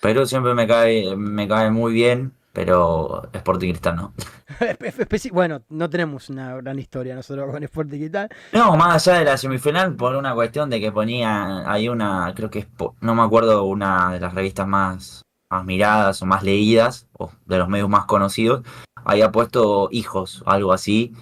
[0.00, 4.14] Pero siempre me cae, me cae muy bien, pero Sporting Cristal no.
[5.32, 8.28] Bueno, no tenemos una gran historia nosotros con Sporting y tal.
[8.52, 12.50] No, más allá de la semifinal, por una cuestión de que ponía, hay una, creo
[12.50, 12.66] que es,
[13.00, 17.58] no me acuerdo, una de las revistas más, más miradas o más leídas, o de
[17.58, 18.62] los medios más conocidos,
[19.04, 21.12] había puesto hijos, algo así,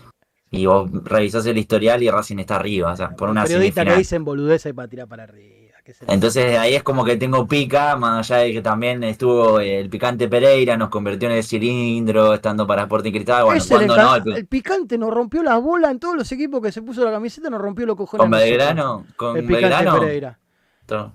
[0.51, 3.91] y vos revisás el historial y Racing está arriba, o sea, por una Periodistas que
[3.91, 3.99] semifinal.
[3.99, 5.62] dicen boludeza y para tirar para arriba.
[5.85, 9.03] ¿Qué se le- Entonces ahí es como que tengo pica, más allá de que también
[9.05, 13.97] estuvo el picante Pereira, nos convirtió en el cilindro, estando para Sporting Cristal, bueno, cuando
[13.97, 17.05] no, el- el picante nos rompió la bola en todos los equipos que se puso
[17.05, 18.23] la camiseta, nos rompió los cojones.
[18.23, 18.31] con.
[18.31, 20.39] Belgrano, con El picante Belgrano, Pereira.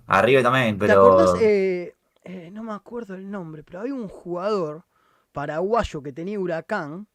[0.07, 1.01] arriba también, ¿Te pero...
[1.19, 1.41] acordás?
[1.41, 1.93] Eh,
[2.23, 4.83] eh, no me acuerdo el nombre, pero había un jugador
[5.31, 7.07] paraguayo que tenía Huracán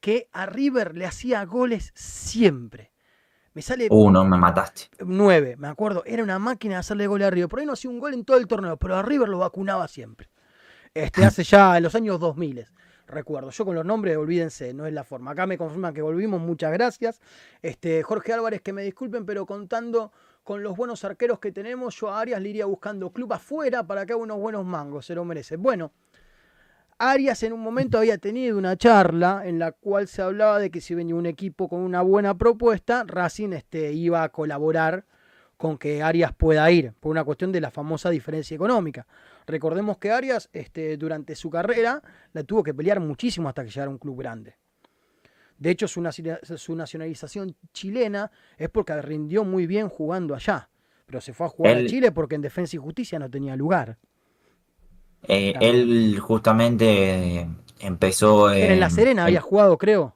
[0.00, 2.92] que a River le hacía goles siempre.
[3.54, 4.88] Me sale Uh, no, me mataste.
[5.04, 6.02] 9, me acuerdo.
[6.06, 7.48] Era una máquina de hacerle gol a River.
[7.48, 9.88] Por ahí no hacía un gol en todo el torneo, pero a River lo vacunaba
[9.88, 10.28] siempre.
[10.94, 12.66] Este, hace ya en los años 2000.
[13.06, 15.30] Recuerdo, yo con los nombres, olvídense, no es la forma.
[15.30, 17.20] Acá me confirman que volvimos, muchas gracias.
[17.62, 20.12] Este, Jorge Álvarez, que me disculpen, pero contando
[20.44, 24.04] con los buenos arqueros que tenemos, yo a Arias le iría buscando club afuera para
[24.04, 25.56] que haga unos buenos mangos, se lo merece.
[25.56, 25.92] Bueno,
[27.00, 30.80] Arias en un momento había tenido una charla en la cual se hablaba de que
[30.80, 35.04] si venía un equipo con una buena propuesta, Racing este, iba a colaborar
[35.56, 39.06] con que Arias pueda ir, por una cuestión de la famosa diferencia económica.
[39.46, 43.88] Recordemos que Arias este, durante su carrera la tuvo que pelear muchísimo hasta que llegara
[43.88, 44.56] a un club grande.
[45.56, 50.68] De hecho, su, naci- su nacionalización chilena es porque rindió muy bien jugando allá.
[51.06, 53.98] Pero se fue a jugar a Chile porque en Defensa y Justicia no tenía lugar.
[55.24, 55.66] Eh, Claro.
[55.66, 57.48] él justamente eh,
[57.80, 60.14] empezó Era en La en- Serena, había jugado, creo.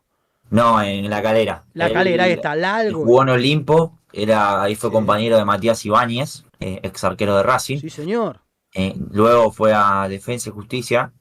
[0.51, 1.65] No, en La Calera.
[1.75, 3.05] La Él- calera, ahí está, largo.
[3.05, 4.95] Jugó en Olimpo, era, ahí fue Sí.
[4.95, 7.79] compañero de Matías Ibáñez, eh, ex arquero de Racing.
[7.79, 8.41] Sí, señor.
[8.75, 11.13] Eh, luego fue a Defensa y Justicia,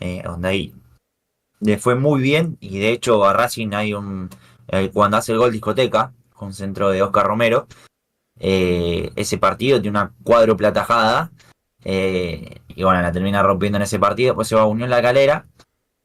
[0.00, 0.74] eh, donde ahí
[1.60, 2.56] le fue muy bien.
[2.60, 4.30] Y de hecho, a Racing hay un.
[4.92, 7.66] cuando hace el gol discoteca, con centro de Oscar Romero,
[8.38, 11.30] ese partido tiene una cuádruple atajada.
[12.80, 14.30] Eh, y bueno, la termina rompiendo en ese partido.
[14.30, 15.46] Después se va a Unión La Calera.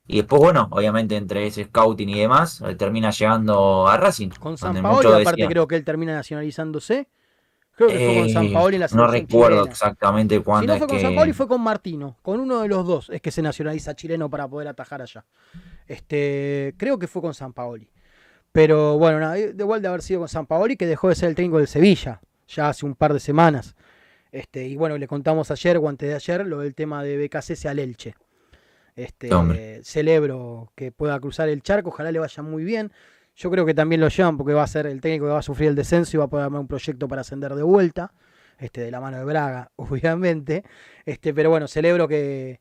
[0.08, 4.30] Y después, bueno, obviamente entre ese scouting y demás, eh, termina llegando a Racing.
[4.40, 7.08] Con San Paoli, aparte decían- creo que él termina nacionalizándose.
[7.76, 9.72] Creo que fue con Eh, San Paoli en la No recuerdo chilena.
[9.72, 11.02] exactamente Si cuándo no es fue con que.
[11.04, 12.18] San Paoli, fue con Martino.
[12.22, 15.26] Con uno de los dos es que se nacionaliza chileno para poder atajar allá.
[15.88, 17.90] Este, creo que fue con San Paoli.
[18.52, 21.30] Pero bueno, nada, de igual de haber sido con San Paoli, que dejó de ser
[21.30, 23.76] el técnico del Sevilla, ya hace un par de semanas.
[24.36, 27.68] Este, y bueno, le contamos ayer o antes de ayer lo del tema de BKC
[27.68, 28.16] al Elche.
[28.94, 29.30] Este,
[29.82, 32.92] celebro que pueda cruzar el charco, ojalá le vaya muy bien.
[33.38, 35.42] Yo creo que también lo llevan porque va a ser el técnico que va a
[35.42, 38.12] sufrir el descenso y va a poder armar un proyecto para ascender de vuelta,
[38.60, 40.66] este, de la mano de Braga, obviamente.
[41.06, 42.60] Este, pero bueno, celebro que,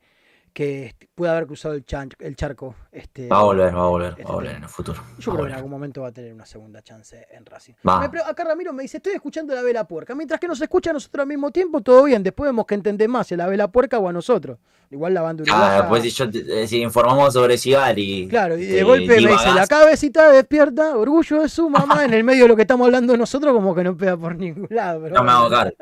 [0.54, 2.76] que este, puede haber cruzado el, chan- el charco.
[2.92, 5.02] Este, Va a volver, va a volver, va este a volver en el futuro.
[5.18, 7.74] Yo Va creo que en algún momento va a tener una segunda chance en Racing.
[7.86, 8.08] Va.
[8.08, 10.14] Me acá Ramiro me dice, estoy escuchando la vela puerca.
[10.14, 12.22] Mientras que nos escucha a nosotros al mismo tiempo, todo bien.
[12.22, 14.58] Después vemos que entender más si la vela puerca o a nosotros.
[14.90, 15.74] Igual la banda uruguaya...
[15.76, 18.28] Ah, después si, yo eh, si informamos sobre Sigali.
[18.28, 22.14] Claro, y de te golpe me dice, la cabecita despierta, orgullo de su mamá, en
[22.14, 25.00] el medio de lo que estamos hablando nosotros, como que no pega por ningún lado.
[25.02, 25.38] pero No me bueno.
[25.38, 25.74] hago cargo.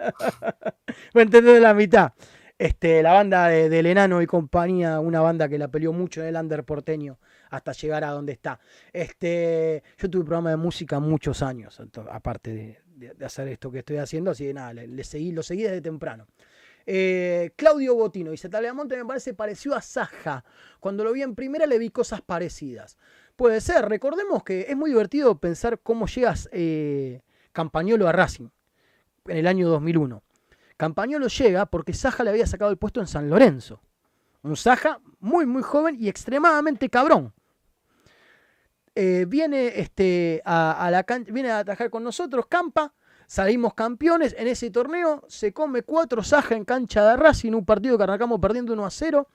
[1.12, 2.12] Voy a entender la mitad.
[2.62, 6.28] Este, la banda de- del Enano y compañía, una banda que la peleó mucho en
[6.28, 7.18] el under porteño
[7.50, 8.60] hasta llegar a donde está.
[8.92, 14.30] Este, yo tuve programa de música muchos años, aparte de, hacer esto que estoy haciendo,
[14.30, 16.28] así que nada, le, seguí, lo seguí desde temprano.
[16.86, 20.44] Eh, Claudio Botino dice, Tagliamonte me parece pareció a Saja.
[20.78, 22.96] Cuando lo vi en primera le vi cosas parecidas.
[23.34, 28.50] Puede ser, recordemos que es muy divertido pensar cómo llegas eh, Campañolo a Racing
[29.26, 30.22] en el año 2001.
[30.82, 33.80] Campañolo llega porque Saja le había sacado el puesto en San Lorenzo.
[34.42, 37.32] Un Saja muy, muy joven y extremadamente cabrón.
[38.92, 42.92] Eh, viene, este, a, a la viene a atajar con nosotros, Campa.
[43.28, 45.24] Salimos campeones en ese torneo.
[45.28, 47.52] Se come cuatro Saja en cancha de Racing.
[47.52, 49.28] Un partido que arrancamos perdiendo 1 a 0.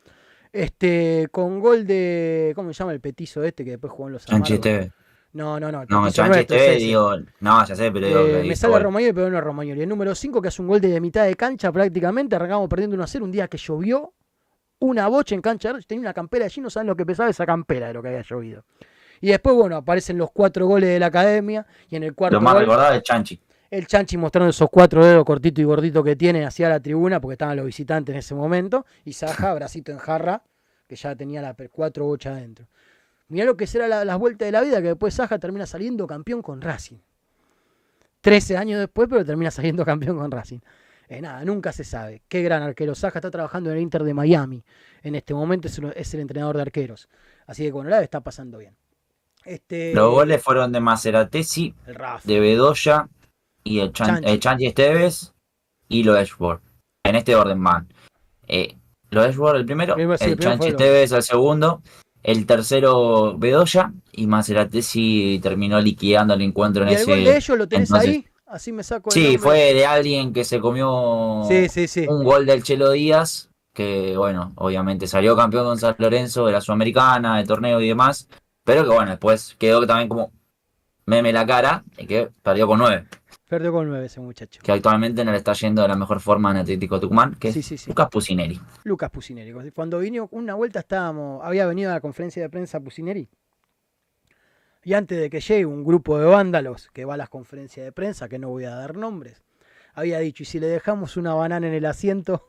[0.51, 2.51] Este, con gol de.
[2.55, 4.25] ¿Cómo se llama el petizo este que después jugó en los?
[4.25, 4.91] TV.
[5.37, 5.85] No, no, no.
[5.87, 6.15] No, es
[6.47, 7.15] TV, digo.
[7.41, 8.19] No, ya sé, pero digo.
[8.21, 8.79] Eh, me sale.
[8.79, 9.83] Romagnoli, pero no es Romagnoli.
[9.83, 12.35] El número 5 que hace un gol de mitad de cancha prácticamente.
[12.35, 14.13] Arrancamos perdiendo 1 a 0 un día que llovió.
[14.79, 15.77] Una bocha en cancha.
[15.85, 18.23] Tenía una campera allí, no saben lo que pesaba esa campera de lo que había
[18.23, 18.65] llovido.
[19.21, 21.67] Y después, bueno, aparecen los cuatro goles de la academia.
[21.87, 23.39] Y en el cuarto Lo más gol, recordado es Chanchi.
[23.69, 27.33] el Chanchi mostrando esos cuatro dedos cortitos y gorditos que tiene hacia la tribuna, porque
[27.33, 28.87] estaban los visitantes en ese momento.
[29.05, 30.41] Y Saja, bracito en jarra,
[30.87, 32.67] que ya tenía las cuatro bochas adentro.
[33.29, 36.07] Mirá lo que será la- las vueltas de la vida, que después Saja termina saliendo
[36.07, 36.97] campeón con Racing.
[38.21, 40.59] 13 años después, pero termina saliendo campeón con Racing.
[41.09, 42.21] Eh, nada, nunca se sabe.
[42.27, 42.93] Qué gran arquero.
[42.95, 44.63] Saja está trabajando en el Inter de Miami.
[45.03, 47.07] En este momento es, el entrenador de arqueros.
[47.45, 48.75] Así que con la está pasando bien.
[49.45, 51.73] Este, Los goles fueron de Maceratesi,
[52.25, 53.07] de Bedoya
[53.63, 54.29] y el, Chan, Chanchi.
[54.29, 55.33] el Chanchi Esteves
[55.87, 56.61] y lo Ashworth.
[57.03, 57.87] En este orden van.
[58.45, 58.75] Eh,
[59.09, 61.81] lo el primero, Primero, sí, el el primero Chanchi Esteves el segundo,
[62.27, 67.09] el tercero Bedoya y Maceratesi terminó liquidando el encuentro en ¿Y el ese.
[67.11, 68.25] gol de ellos lo tenés entonces- ahí?
[68.45, 69.39] Así me saco el Sí, nombre.
[69.39, 72.05] fue de alguien que se comió Sí, sí, sí.
[72.07, 76.61] un gol del Chelo Díaz, que bueno, obviamente salió campeón con San Lorenzo de la
[76.61, 78.27] Sudamericana, de torneo y demás,
[78.63, 80.31] pero que bueno, después quedó también como
[81.05, 83.05] meme la cara y que perdió con nueve,
[83.47, 84.59] Perdió con 9 ese muchacho.
[84.61, 87.59] que actualmente no le está yendo de la mejor forma en Atlético Tucumán, que Sí,
[87.59, 87.89] es sí, sí.
[87.89, 88.59] Lucas Pusineri.
[88.83, 89.53] Lucas Pusineri.
[89.71, 93.29] Cuando vino una vuelta estábamos, había venido a la conferencia de prensa Pusineri.
[94.83, 97.91] Y antes de que llegue un grupo de vándalos que va a las conferencias de
[97.91, 99.43] prensa, que no voy a dar nombres,
[99.93, 102.47] había dicho, y si le dejamos una banana en el asiento,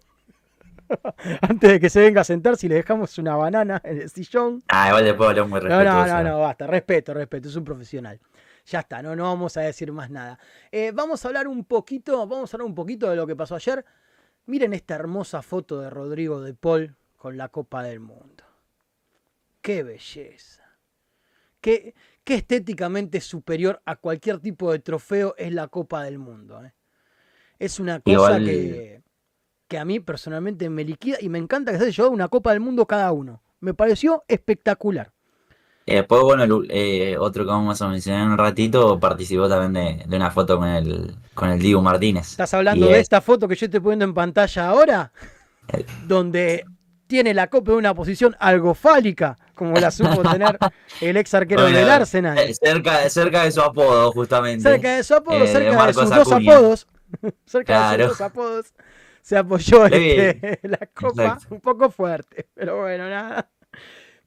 [1.42, 4.62] antes de que se venga a sentar, si le dejamos una banana en el sillón,
[4.68, 6.06] Ah, igual después habló muy no, respetuoso.
[6.06, 6.66] no, no, no, basta.
[6.66, 7.48] Respeto, respeto.
[7.48, 8.20] Es un profesional.
[8.68, 10.38] Ya está, no, no vamos a decir más nada.
[10.70, 13.54] Eh, vamos a hablar un poquito, vamos a hablar un poquito de lo que pasó
[13.54, 13.82] ayer.
[14.44, 18.44] Miren esta hermosa foto de Rodrigo de Paul con la Copa del Mundo.
[19.62, 20.64] Qué belleza.
[21.62, 21.94] Qué,
[22.24, 26.62] qué estéticamente superior a cualquier tipo de trofeo es la Copa del Mundo.
[26.62, 26.74] eh.
[27.58, 29.02] Es una cosa que,
[29.66, 32.52] que a mí personalmente me liquida y me encanta que se haya llevado una Copa
[32.52, 33.42] del Mundo cada uno.
[33.60, 35.12] Me pareció espectacular.
[35.90, 39.72] Y después, bueno, el- eh, otro que vamos a mencionar en un ratito participó también
[39.72, 42.32] de, de una foto con el, con el Dibu Martínez.
[42.32, 45.10] ¿Estás hablando Y de es- esta foto que yo estoy poniendo en pantalla ahora?
[45.72, 45.86] Eh.
[46.06, 46.66] Donde
[47.06, 50.58] tiene la copa en una posición algo fálica, como la supo tener
[51.00, 52.36] el ex arquero Bueno, del Arsenal.
[52.36, 54.62] eh, cerca, cerca de su apodo, justamente.
[54.62, 56.86] Cerca de su apodo, eh, de cerca de sus dos apodos.
[57.46, 58.08] cerca de Claro.
[58.10, 58.74] sus dos apodos.
[59.22, 61.54] Se apoyó este, la copa exacto.
[61.54, 63.48] un poco fuerte, pero bueno, nada.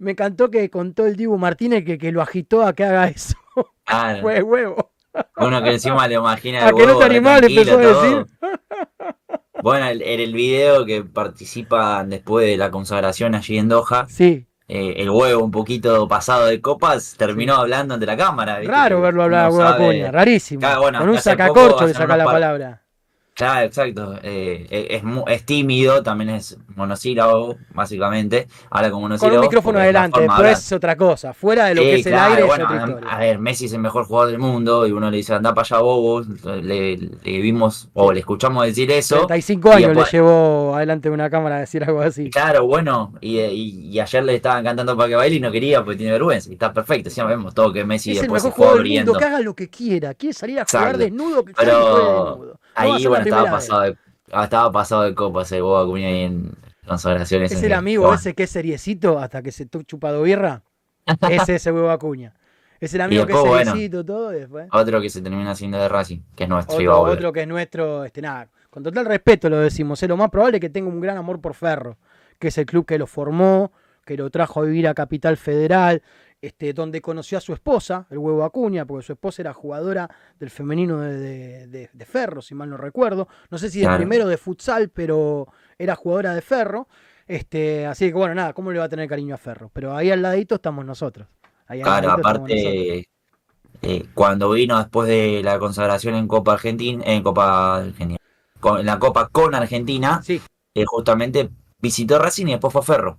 [0.01, 3.35] Me encantó que contó el Dibu Martínez que, que lo agitó a que haga eso.
[3.85, 4.21] Claro.
[4.21, 4.91] Fue huevo.
[5.35, 8.25] Uno que encima le imagina A el que no huevo te animás, empezó a todo.
[9.61, 14.47] Bueno, el- en el video que participa después de la consagración allí en Doha, Sí,
[14.67, 18.57] eh, el huevo un poquito pasado de copas terminó hablando ante la cámara.
[18.59, 18.71] ¿viste?
[18.73, 20.65] raro verlo hablar a Huevo Acuña, rarísimo.
[20.79, 22.80] Bueno, Con un sacacorcho le saca la palabra.
[23.45, 24.13] Claro, exacto.
[24.23, 28.47] eh, eh, es, es tímido, también es monosílabo, básicamente.
[28.69, 29.35] Habla Con monosílabo.
[29.37, 30.51] un micrófono es adelante, hablar.
[30.53, 31.33] es otra cosa.
[31.33, 33.65] Fuera de lo que Sí, es el claro, aire bueno, es otra a- ver, Messi
[33.65, 36.97] es el mejor jugador del mundo y uno le dice anda para allá bobo, le,
[36.97, 39.25] le vimos o le escuchamos decir eso.
[39.27, 42.29] 35 y años le después- llevó adelante de una cámara a decir algo así.
[42.29, 45.83] Claro, bueno, y, y- y ayer le estaban cantando para que baile y no quería
[45.83, 46.49] porque tiene vergüenza.
[46.49, 48.83] Y está perfecto, siempre vemos todo que Messi es el después se mejor fue jugador
[48.87, 50.13] del mundo, que haga lo que quiera.
[50.13, 50.97] Quiere salir a jugar Exacto.
[50.99, 51.95] desnudo, que Pero juegue
[52.29, 52.59] desnudo.
[52.75, 53.97] Ahí, bueno, estaba pasado, de,
[54.31, 56.51] ah, estaba pasado de copas el Boba Acuña ahí en,
[56.85, 57.51] consagraciones.
[57.51, 60.63] Es el amigo ese que es seriecito hasta que se chupado birra.
[61.29, 62.33] Ese es el huevo Acuña.
[62.79, 64.67] Es el amigo que es después, bueno, seriecito, todo, y después.
[64.71, 66.73] Otro que se termina haciendo de Racing, que es nuestro.
[66.73, 70.17] Otro, iba otro que es nuestro, este, nada, con total respeto lo decimos, es lo
[70.17, 71.97] más probable que tenga un gran amor por Ferro,
[72.39, 73.71] que es el club que lo formó,
[74.03, 76.01] que lo trajo a vivir a Capital Federal,
[76.41, 80.49] este, donde conoció a su esposa, el huevo Acuña, porque su esposa era jugadora del
[80.49, 83.27] femenino de, de- de- de Ferro, si mal no recuerdo.
[83.49, 83.97] No sé si de Claro.
[83.99, 86.87] primero de futsal, pero era jugadora de Ferro.
[87.27, 89.69] Este, así que bueno, nada, ¿cómo le va a tener cariño a Ferro?
[89.73, 91.27] Pero ahí al ladito estamos nosotros.
[91.67, 93.05] Ahí Claro, aparte,
[93.81, 98.17] eh, cuando vino después de la consagración en Copa Argentina, en Copa Argentina,
[98.59, 100.41] con, en la Copa con Argentina, Sí,
[100.75, 103.17] eh, justamente visitó Racing y después fue a Ferro.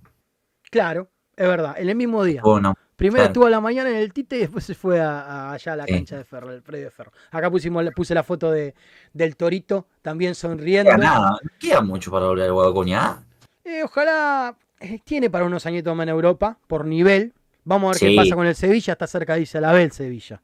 [0.69, 2.41] claro, es verdad, en el mismo día.
[2.43, 3.27] Bueno, Primero Claro.
[3.31, 5.75] estuvo a la mañana en el Tite y después se fue a, a- allá a
[5.75, 5.93] la Sí.
[5.93, 7.11] cancha de Ferro, el predio de Ferro.
[7.31, 8.75] Acá pusimos, puse la foto de,
[9.13, 10.89] del Torito también sonriendo.
[10.91, 13.01] queda nada, queda mucho para volver al Guadacuña.
[13.05, 13.23] ¿ah?
[13.65, 17.33] Eh, ojalá eh, tiene para unos añitos más en Europa, por nivel.
[17.63, 20.41] Vamos a ver qué pasa con el Sevilla, está cerca, dice la B el Sevilla.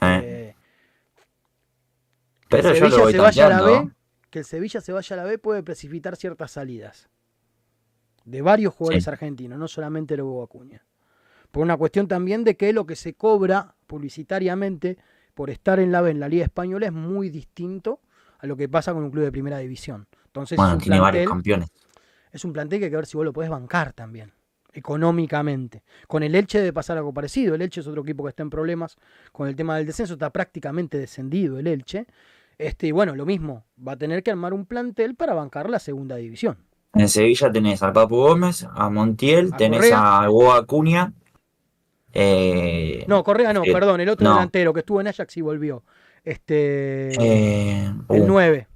[0.00, 0.54] Eh, Eh,
[2.48, 3.62] pero que el yo lo Sevilla voy se vaya a la.
[3.62, 3.90] B,
[4.30, 7.08] que el Sevilla se vaya a la B puede precipitar ciertas salidas
[8.24, 9.10] de varios jugadores Sí.
[9.10, 10.84] argentinos, no solamente el Hugo Acuña.
[11.50, 14.98] Por una cuestión también de que lo que se cobra publicitariamente
[15.34, 18.00] por estar en la B en la Liga Española es muy distinto
[18.38, 20.06] a lo que pasa con un club de primera división.
[20.26, 21.68] Entonces Bueno, es, un tiene varios plantel, campeones.
[22.32, 24.32] es un plantel que hay que ver si vos lo podés bancar también,
[24.72, 25.82] económicamente.
[26.06, 27.54] Con el Elche debe pasar algo parecido.
[27.54, 28.96] El Elche es otro equipo que está en problemas
[29.32, 32.06] con el tema del descenso, está prácticamente descendido el Elche.
[32.58, 35.78] Este, y bueno, lo mismo, va a tener que armar un plantel para bancar la
[35.78, 36.58] segunda división.
[36.92, 40.18] En Sevilla tenés al Papu Gómez, a Montiel, A tenés Correa.
[40.24, 41.12] a Hugo Acuña.
[42.12, 44.34] Eh, No, Correa no, eh, perdón, el otro no.
[44.34, 45.82] delantero que estuvo en Ajax y volvió.
[46.24, 48.66] Este, eh, el uh, 9.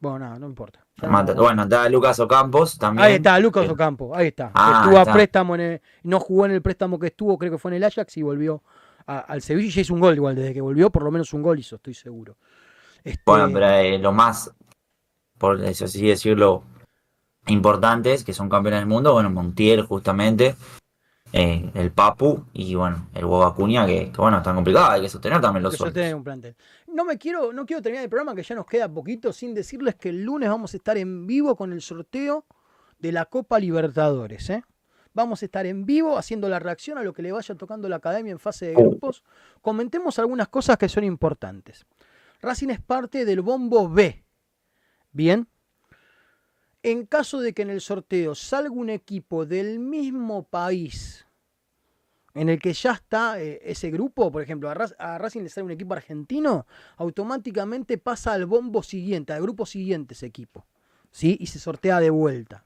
[0.00, 0.84] Bueno, nada, no importa.
[1.08, 3.06] Mata- no- bueno, está Lucas Ocampos también.
[3.06, 4.50] Ahí está, Lucas Eh, Ocampo, ahí está.
[4.54, 7.58] Ah, estuvo a préstamo, en el- no jugó en el préstamo que estuvo, creo que
[7.58, 8.62] fue en el Ajax y volvió
[9.06, 11.32] a- al Sevilla y ya hizo un gol igual, desde que volvió por lo menos
[11.32, 12.36] un gol hizo, estoy seguro.
[13.04, 14.52] Este, Bueno, pero eh, lo más,
[15.38, 16.64] por eso así decirlo,
[17.46, 20.56] importantes, que son campeones del mundo, bueno, Montiel justamente,
[21.32, 25.08] eh, el Papu y bueno, el Hugo Acuña, que, que, bueno, están complicados, hay que
[25.08, 25.94] sostener también los sueldos.
[25.94, 26.56] sostener un plantel.
[26.86, 29.94] No me quiero, no quiero terminar el programa que ya nos queda poquito sin decirles
[29.96, 32.44] que el lunes vamos a estar en vivo con el sorteo
[32.98, 34.64] de la Copa Libertadores, ¿eh?
[35.14, 37.96] Vamos a estar en vivo haciendo la reacción a lo que le vaya tocando la
[37.96, 38.80] academia en fase de Oh.
[38.90, 39.24] grupos.
[39.62, 41.86] Comentemos algunas cosas que son importantes.
[42.40, 44.24] Racing es parte del bombo B.
[45.10, 45.48] Bien.
[46.88, 51.26] En caso de que en el sorteo salga un equipo del mismo país
[52.32, 55.50] en el que ya está eh, ese grupo, por ejemplo, a, Ra- a Racing le
[55.50, 56.66] sale un equipo argentino,
[56.96, 60.64] automáticamente pasa al bombo siguiente, al grupo siguiente ese equipo,
[61.10, 61.36] ¿sí?
[61.40, 62.64] Y se sortea de vuelta.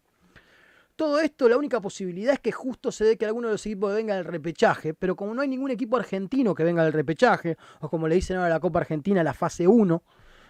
[0.95, 3.93] Todo esto, la única posibilidad es que justo se dé que alguno de los equipos
[3.93, 7.89] venga al repechaje, pero como no hay ningún equipo argentino que venga al repechaje, o
[7.89, 10.01] como le dicen ahora la Copa Argentina, la fase 1,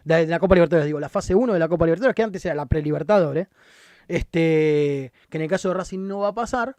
[0.05, 2.55] de la Copa Libertadores, digo, la fase 1 de la Copa Libertadores, que antes era
[2.55, 3.49] la Prelibertadores,
[4.09, 6.77] este, que en el caso de Racing no va a pasar,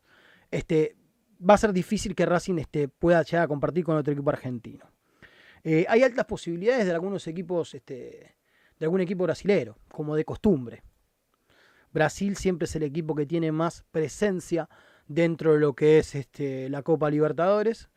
[0.51, 0.95] este,
[1.47, 4.85] va a ser difícil que Racing este, pueda llegar a compartir con otro equipo argentino.
[5.63, 8.35] Eh, hay altas posibilidades de algunos equipos, este,
[8.79, 10.83] de algún equipo brasilero, como de costumbre.
[11.93, 14.67] Brasil siempre es el equipo que tiene más presencia
[15.07, 17.89] dentro de lo que es este, la Copa Libertadores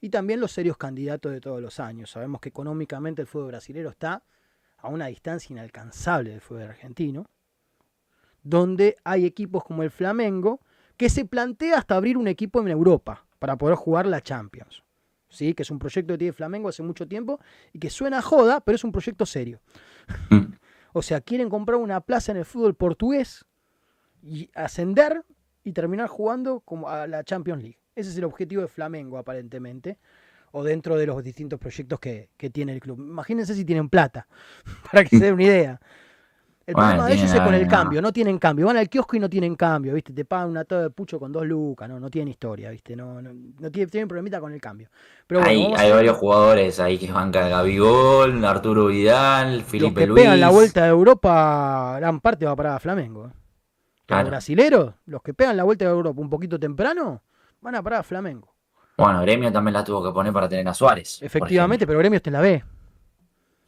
[0.00, 2.10] y también los serios candidatos de todos los años.
[2.10, 4.22] Sabemos que económicamente el fútbol brasilero está
[4.84, 7.26] a una distancia inalcanzable del fútbol argentino,
[8.42, 10.60] donde hay equipos como el Flamengo
[10.98, 14.82] que se plantea hasta abrir un equipo en Europa para poder jugar la Champions.
[15.30, 15.54] ¿Sí?
[15.54, 17.40] Que es un proyecto que tiene Flamengo hace mucho tiempo
[17.72, 19.60] y que suena a joda, pero es un proyecto serio.
[20.30, 20.52] Mm.
[20.92, 23.44] o sea, quieren comprar una plaza en el fútbol portugués
[24.22, 25.24] y ascender
[25.64, 27.78] y terminar jugando como a la Champions League.
[27.96, 29.98] Ese es el objetivo de Flamengo, aparentemente,
[30.56, 32.98] o dentro de los distintos proyectos que, que tiene el club.
[33.00, 34.28] Imagínense si tienen plata,
[34.92, 35.80] para que se den una idea.
[36.66, 38.66] El Bueno, problema de ellos es con el cambio, no tienen cambio.
[38.66, 40.12] Van al kiosco y no tienen cambio, ¿viste?
[40.14, 42.96] Te pagan una toda de pucho con dos lucas, no, no tienen historia, ¿viste?
[42.96, 44.88] No, no, no tienen, tienen problemita con el cambio.
[45.26, 50.06] Pero bueno, hay a- varios jugadores ahí que banca Gabigol, Arturo Vidal, los Felipe que
[50.06, 50.08] Luis.
[50.08, 53.26] pegan la vuelta de Europa, gran parte va para Flamengo.
[53.26, 53.32] ¿eh?
[54.08, 54.24] Los Claro.
[54.24, 57.22] brasileros, los que pegan la vuelta de Europa un poquito temprano,
[57.60, 58.53] van a parar a Flamengo.
[58.96, 61.20] Bueno, Gremio también la tuvo que poner para tener a Suárez.
[61.22, 62.64] Efectivamente, pero Gremio está en la B.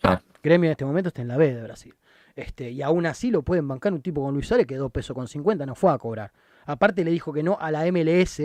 [0.01, 0.23] Claro.
[0.43, 1.95] Gremio en este momento está en la B de Brasil.
[2.37, 5.15] Este, y aún así lo pueden bancar un tipo con Luis Suárez que 2 pesos
[5.15, 6.33] con 50 no fue a cobrar.
[6.67, 8.43] Aparte le dijo que no a la MLS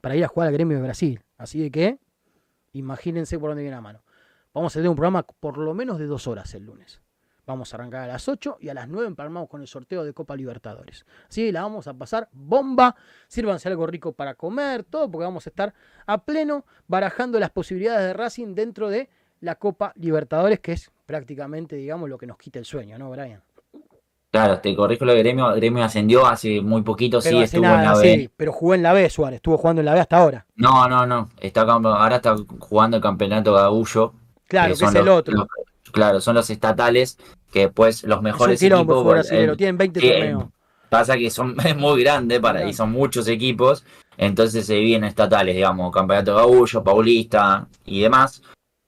[0.00, 1.22] para ir a jugar al Gremio de Brasil.
[1.38, 1.98] Así de que,
[2.72, 4.02] imagínense por dónde viene la mano.
[4.52, 7.00] Vamos a tener un programa por lo menos de dos horas el lunes.
[7.48, 10.12] Vamos a arrancar a las 8 y a las 9 empalmamos con el sorteo de
[10.12, 11.06] Copa Libertadores.
[11.30, 12.94] Así la vamos a pasar bomba.
[13.26, 15.72] Sírvanse algo rico para comer, todo, porque vamos a estar
[16.06, 19.08] a pleno barajando las posibilidades de Racing dentro de
[19.40, 23.40] la Copa Libertadores, que es prácticamente, digamos, lo que nos quita el sueño, ¿no, Brian?
[24.30, 25.50] Claro, te corrijo lo de Gremio.
[25.54, 28.02] Gremio ascendió hace muy poquito, Pero sí, estuvo nada, en la B.
[28.18, 29.36] sí, pero jugó en la B, Suárez.
[29.36, 30.44] Estuvo jugando en la B hasta ahora.
[30.54, 31.30] No, no, no.
[31.40, 34.12] Está, ahora está jugando el campeonato Gagullo.
[34.46, 35.34] Claro, que es el otro.
[35.34, 35.46] los-
[35.90, 37.18] claro, son los estatales
[37.52, 39.30] que después los Es un mejores equipos.
[39.32, 39.54] eh.
[39.56, 40.44] Tienen 20 que- torneos.
[40.88, 42.70] Pasa que son es muy grande para, Claro.
[42.70, 43.84] y son muchos equipos,
[44.16, 48.42] entonces se dividen en estatales, digamos, Campeonato Gagullo, Paulista y demás.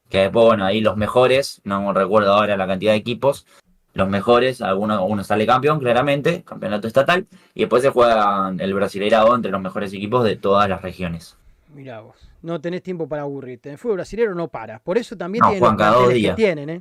[0.09, 3.46] Que después, bueno, ahí los mejores, no recuerdo ahora la cantidad de equipos,
[3.92, 9.34] los mejores, alguno, uno sale campeón, claramente, campeonato estatal, y después se juega el Brasileirado
[9.36, 11.36] entre los mejores equipos de todas las regiones.
[11.74, 12.16] Mirá vos.
[12.42, 13.68] No tenés tiempo para aburrirte.
[13.68, 14.78] En el fútbol brasilero no para.
[14.80, 16.36] Por eso también No, tienen juegan los cada dos que días.
[16.36, 16.80] tienen, ¿eh?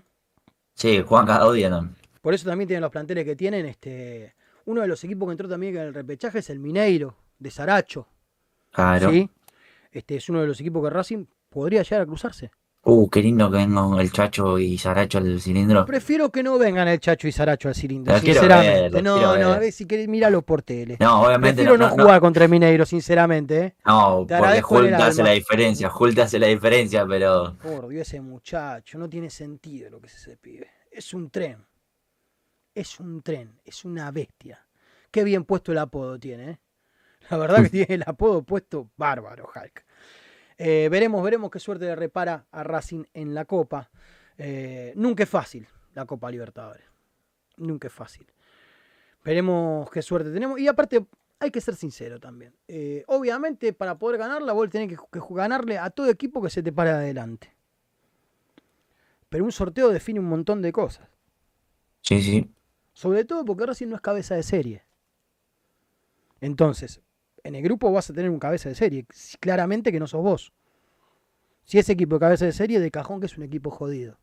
[0.79, 1.93] Sí, juegan cada también.
[2.21, 3.65] Por eso también tienen los planteles que tienen.
[3.65, 7.51] Este, uno de los equipos que entró también en el repechaje es el Mineiro, de
[7.51, 8.07] Saracho.
[8.71, 9.11] Claro.
[9.11, 9.29] ¿sí?
[9.91, 12.51] Este es uno de los equipos que Racing podría llegar a cruzarse.
[12.89, 15.85] Uh, qué lindo que vengan el Chacho y Saracho al cilindro.
[15.85, 18.89] Prefiero que no vengan el Chacho y Saracho al cilindro, Los sinceramente.
[18.89, 20.97] ver, no, no, a ver si querés, míralo por tele.
[20.99, 23.59] No, obviamente Prefiero no, no, no, jugar contra el Mineiro, sinceramente.
[23.59, 23.75] ¿eh?
[23.85, 28.21] no, Te porque Hulk hace la diferencia, Hulk hace la diferencia, pero Por Dios, ese
[28.21, 30.67] muchacho, no tiene sentido lo que es ese pibe.
[30.91, 31.65] Es un tren.
[32.73, 34.65] Es un tren, es una bestia.
[35.11, 36.59] Qué bien puesto el apodo tiene, ¿eh?
[37.29, 39.85] La verdad que tiene el apodo puesto bárbaro, Hulk.
[40.61, 43.89] Eh, veremos, veremos qué suerte le repara a Racing en la Copa.
[44.37, 46.83] Eh, nunca es fácil la Copa Libertadores.
[47.55, 48.27] Nunca es fácil.
[49.23, 50.59] Veremos qué suerte tenemos.
[50.59, 51.05] Y aparte,
[51.39, 52.53] hay que ser sincero también.
[52.67, 56.61] Eh, obviamente, para poder ganarla, vos tenés que, que ganarle a todo equipo que se
[56.61, 57.55] te pare adelante.
[59.29, 61.07] Pero un sorteo define un montón de cosas.
[62.01, 62.53] sí, sí.
[62.91, 64.83] Sobre todo porque Racing no es cabeza de serie.
[66.41, 67.01] Entonces,
[67.43, 69.05] en el grupo vas a tener un cabeza de serie.
[69.39, 70.53] Claramente que no sos vos.
[71.63, 74.17] Si es equipo de cabeza de serie, de cajón que es un equipo jodido.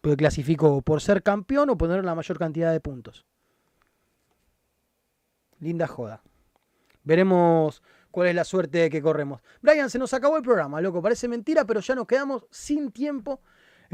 [0.00, 3.24] Porque clasificó por ser campeón o poner la mayor cantidad de puntos.
[5.60, 6.22] Linda joda.
[7.04, 9.42] Veremos cuál es la suerte que corremos.
[9.62, 11.00] Brian, se nos acabó el programa, loco.
[11.00, 13.40] Parece mentira, pero ya nos quedamos sin tiempo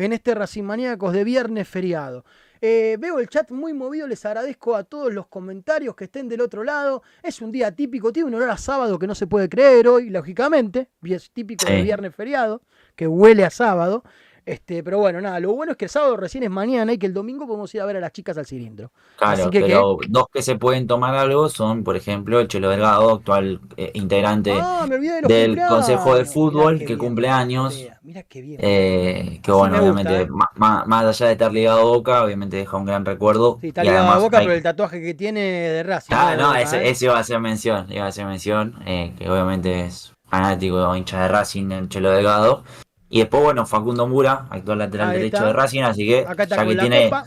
[0.04, 2.24] en este Racing Maníacos de viernes feriado.
[2.62, 6.42] Eh, veo el chat muy movido, les agradezco a todos los comentarios que estén del
[6.42, 7.02] otro lado.
[7.22, 10.10] Es un día típico, tiene un olor a sábado que no se puede creer hoy,
[10.10, 10.88] lógicamente.
[11.02, 12.62] Es típico de viernes feriado,
[12.96, 14.04] que huele a sábado.
[14.50, 17.06] Este, pero bueno, nada, lo bueno es que el sábado recién es mañana y que
[17.06, 18.90] el domingo podemos ir a ver a las chicas al cilindro.
[19.16, 22.68] Claro, Así que, pero dos que se pueden tomar algo son, por ejemplo, el Chelo
[22.68, 25.60] Delgado, actual eh, integrante Ah, de del.
[25.68, 27.76] Consejo de Fútbol que bien, cumple años.
[27.76, 28.60] Mira, Mira qué bien.
[28.62, 30.28] eh, que Así bueno, obviamente, ¿eh?
[30.56, 33.58] más, allá de estar ligado a Boca, obviamente deja un gran recuerdo.
[33.60, 36.12] Sí, está ligado a Boca hay- por el tatuaje que tiene de Racing.
[36.16, 36.90] Ah, no, Boca, ese, ¿eh?
[36.90, 41.22] ese iba a ser mención, iba a ser mención, eh, que obviamente es fanático hincha
[41.22, 42.64] de Racing, el Chelo Delgado.
[43.12, 46.66] Y después, bueno, Facundo Mura, actual lateral derecho de Racing, así que Acá está ya
[46.66, 47.24] que tiene, copa.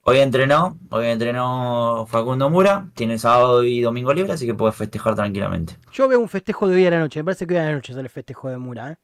[0.00, 5.14] hoy entrenó, hoy entrenó Facundo Mura, tiene sábado y domingo libre, así que puede festejar
[5.14, 5.76] tranquilamente.
[5.92, 7.20] Yo veo un festejo de hoy a la noche.
[7.20, 8.92] Me parece que hoy a la noche es el festejo de Mura.
[8.92, 8.96] ¿eh?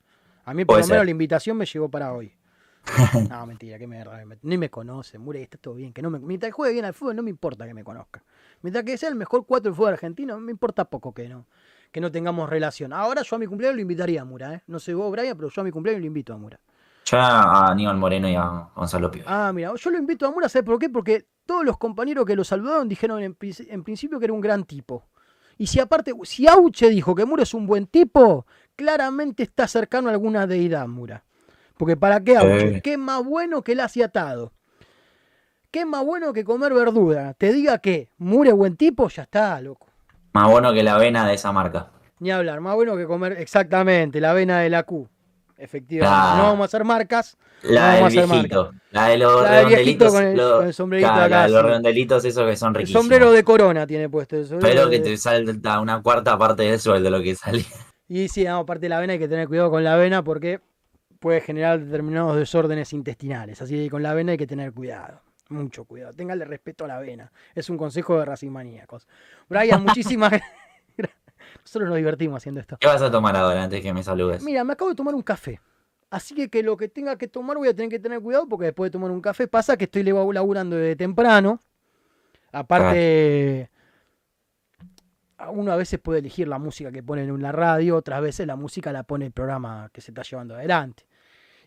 [0.46, 1.04] A mí, por lo menos, ser.
[1.04, 2.32] la invitación me llegó para hoy.
[3.28, 4.02] no, mentira, que me,
[4.40, 5.18] ni me conoce.
[5.18, 5.92] Mura, y está todo bien.
[5.92, 8.24] Que no me, mientras juegue bien al fútbol, no me importa que me conozca.
[8.62, 11.46] Mientras que sea el mejor 4 del fútbol argentino, me importa poco que no,
[11.93, 12.93] que no tengamos relación.
[12.93, 14.55] Ahora yo a mi cumpleaños lo invitaría a Mura.
[14.55, 14.62] ¿eh?
[14.66, 16.59] No sé vos, Brian, pero yo a mi cumpleaños lo invito a Mura.
[17.05, 19.24] Ya a Aníbal Moreno y a Gonzalo Pio.
[19.26, 20.88] Ah, mira, yo lo invito a Mura, ¿sabes por qué?
[20.88, 24.40] Porque todos los compañeros que lo saludaron dijeron en, pri- en principio que era un
[24.40, 25.05] gran tipo.
[25.59, 30.09] Y si aparte, si Auche dijo que Mura es un buen tipo, claramente está cercano
[30.09, 31.24] a alguna deidad, Mura.
[31.76, 32.74] Porque ¿para qué Auche?
[32.74, 32.80] Sí.
[32.80, 34.53] ¿Qué más bueno que el atado?
[35.70, 37.34] ¿Qué más bueno que comer verdura?
[37.34, 39.88] Te diga que Mura es buen tipo, ya está, loco.
[40.32, 41.88] Más bueno que la avena de esa marca.
[42.20, 45.08] Ni hablar, más bueno que comer exactamente la avena de la Q.
[45.58, 46.36] Efectivamente.
[46.38, 47.36] No vamos a hacer marcas.
[47.62, 50.12] La vamos a del hacer viejito, la de los La redondelitos.
[50.12, 52.68] con el- lo- con el sombrerito claro, acá, la de los redondelitos, esos que son
[52.70, 53.02] El riquísimos.
[53.02, 54.36] sombrero de corona tiene puesto.
[54.36, 57.64] el Pero que de- te salta una cuarta parte del sueldo lo que sale.
[58.08, 60.60] Y sí, no, aparte de la avena hay que tener cuidado con la avena porque
[61.20, 63.62] puede generar determinados desórdenes intestinales.
[63.62, 65.20] Así que con la avena hay que tener cuidado.
[65.53, 66.12] Mucho cuidado.
[66.12, 67.32] Téngale respeto a la avena.
[67.55, 69.07] Es un consejo de Racing Maníacos.
[69.48, 70.30] Brian, muchísimas
[70.96, 71.22] gracias.
[71.62, 72.76] Nosotros nos divertimos haciendo esto.
[72.78, 74.42] ¿Qué vas a tomar ahora antes que me saludes?
[74.42, 75.61] Mira, me acabo de tomar un café.
[76.11, 78.66] Así que, que lo que tenga que tomar voy a tener que tener cuidado porque
[78.66, 81.61] después de tomar un café pasa que estoy laburando de temprano.
[82.53, 83.70] Aparte,
[85.50, 88.57] uno a veces puede elegir la música que ponen en la radio, otras veces la
[88.57, 91.07] música la pone el programa que se está llevando adelante.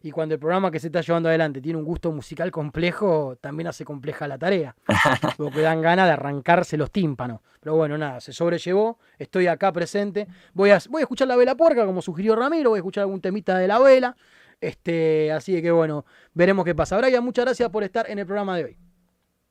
[0.06, 3.66] Y cuando el programa que se está llevando adelante tiene un gusto musical complejo, también
[3.66, 4.76] hace compleja la tarea.
[5.36, 7.39] Porque dan ganas de arrancarse los tímpanos.
[7.60, 8.99] Pero bueno, nada, se sobrellevó.
[9.18, 10.28] Estoy acá presente.
[10.53, 12.70] Voy a, voy a escuchar la vela puerca, como sugirió Ramiro.
[12.70, 14.16] Voy a escuchar algún temita de la vela.
[14.62, 16.97] Este, así que bueno, veremos qué pasa.
[16.97, 18.78] Brian, muchas gracias por estar en el programa de hoy.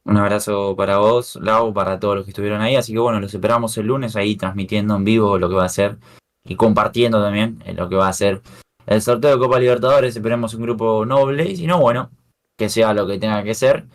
[0.05, 2.77] Un abrazo para vos, Lau, para todos los que estuvieron ahí.
[2.77, 5.69] Así que bueno, los esperamos el lunes ahí transmitiendo en vivo lo que va a
[5.69, 5.99] ser
[6.45, 8.41] y compartiendo también lo que va a ser
[8.87, 10.15] el sorteo de Copa Libertadores.
[10.17, 12.11] Esperemos un grupo noble y si no, bueno,
[12.57, 13.87] que sea lo que tenga que ser.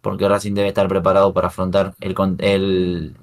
[0.00, 3.16] Porque Racing debe estar preparado para afrontar el, el,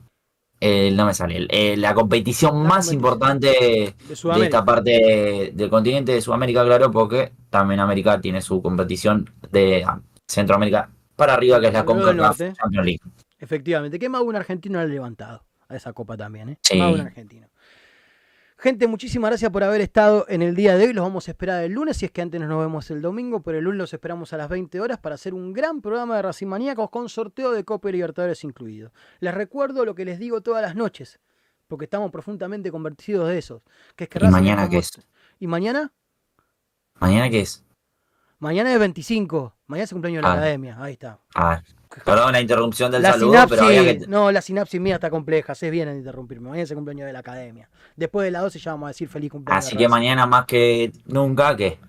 [0.60, 5.70] el no me sale, el, la competición La más competición importante De esta parte del
[5.70, 9.86] continente de Sudamérica, claro, porque también América tiene su competición de
[10.28, 12.38] Centroamérica para arriba, que es la CONCACAF.
[12.38, 13.00] Champions League.
[13.40, 16.58] Efectivamente, que más un argentino le ha levantado a esa copa también, ¿eh?
[16.62, 16.78] Sí.
[16.78, 17.48] Más un argentino.
[18.64, 20.94] Gente, muchísimas gracias por haber estado en el día de hoy.
[20.94, 23.44] Los vamos a esperar el lunes, si es que antes no nos vemos el domingo,
[23.44, 26.22] pero el lunes los esperamos a las 20 horas para hacer un gran programa de
[26.22, 28.94] Racing Maníacos con sorteo de Copa Libertadores incluido.
[29.20, 31.20] Les recuerdo lo que les digo todas las noches,
[31.68, 33.64] porque estamos profundamente convencidos de eso.
[33.98, 34.92] Que es que ¿Y mañana qué es?
[35.40, 35.92] ¿Y mañana?
[37.02, 37.66] ¿Mañana qué es?
[38.40, 39.58] Mañana es 25.
[39.74, 40.38] Mañana es el cumpleaños de la Ah.
[40.38, 40.78] academia.
[40.80, 41.20] Ahí está.
[41.36, 41.62] Ah,
[42.06, 44.08] perdón la interrupción del La saludo, sinapsis, pero había que...
[44.08, 46.50] no, la sinapsis mía está compleja, se bien en interrumpirme.
[46.50, 47.70] Mañana es el cumpleaños de la academia.
[47.96, 49.66] Después de las 12 ya vamos a decir feliz cumpleaños.
[49.66, 51.80] Así que mañana más que nunca, ¿qué?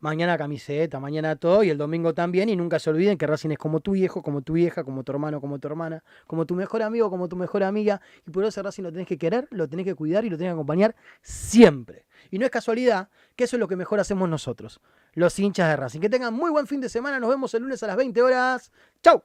[0.00, 2.50] Mañana camiseta, mañana todo y el domingo también.
[2.50, 5.12] Y nunca se olviden que Racing es como tu viejo, como tu vieja, como tu
[5.12, 8.02] hermano, como tu hermana, como tu mejor amigo, como tu mejor amiga.
[8.26, 10.50] Y por eso Racing lo tenés que querer, lo tenés que cuidar y lo tenés
[10.50, 12.04] que acompañar siempre.
[12.30, 14.80] Y no es casualidad que eso es lo que mejor hacemos nosotros,
[15.14, 16.00] los hinchas de Racing.
[16.00, 17.20] Que tengan muy buen fin de semana.
[17.20, 18.70] Nos vemos el lunes a las 20 horas.
[19.02, 19.22] ¡Chau!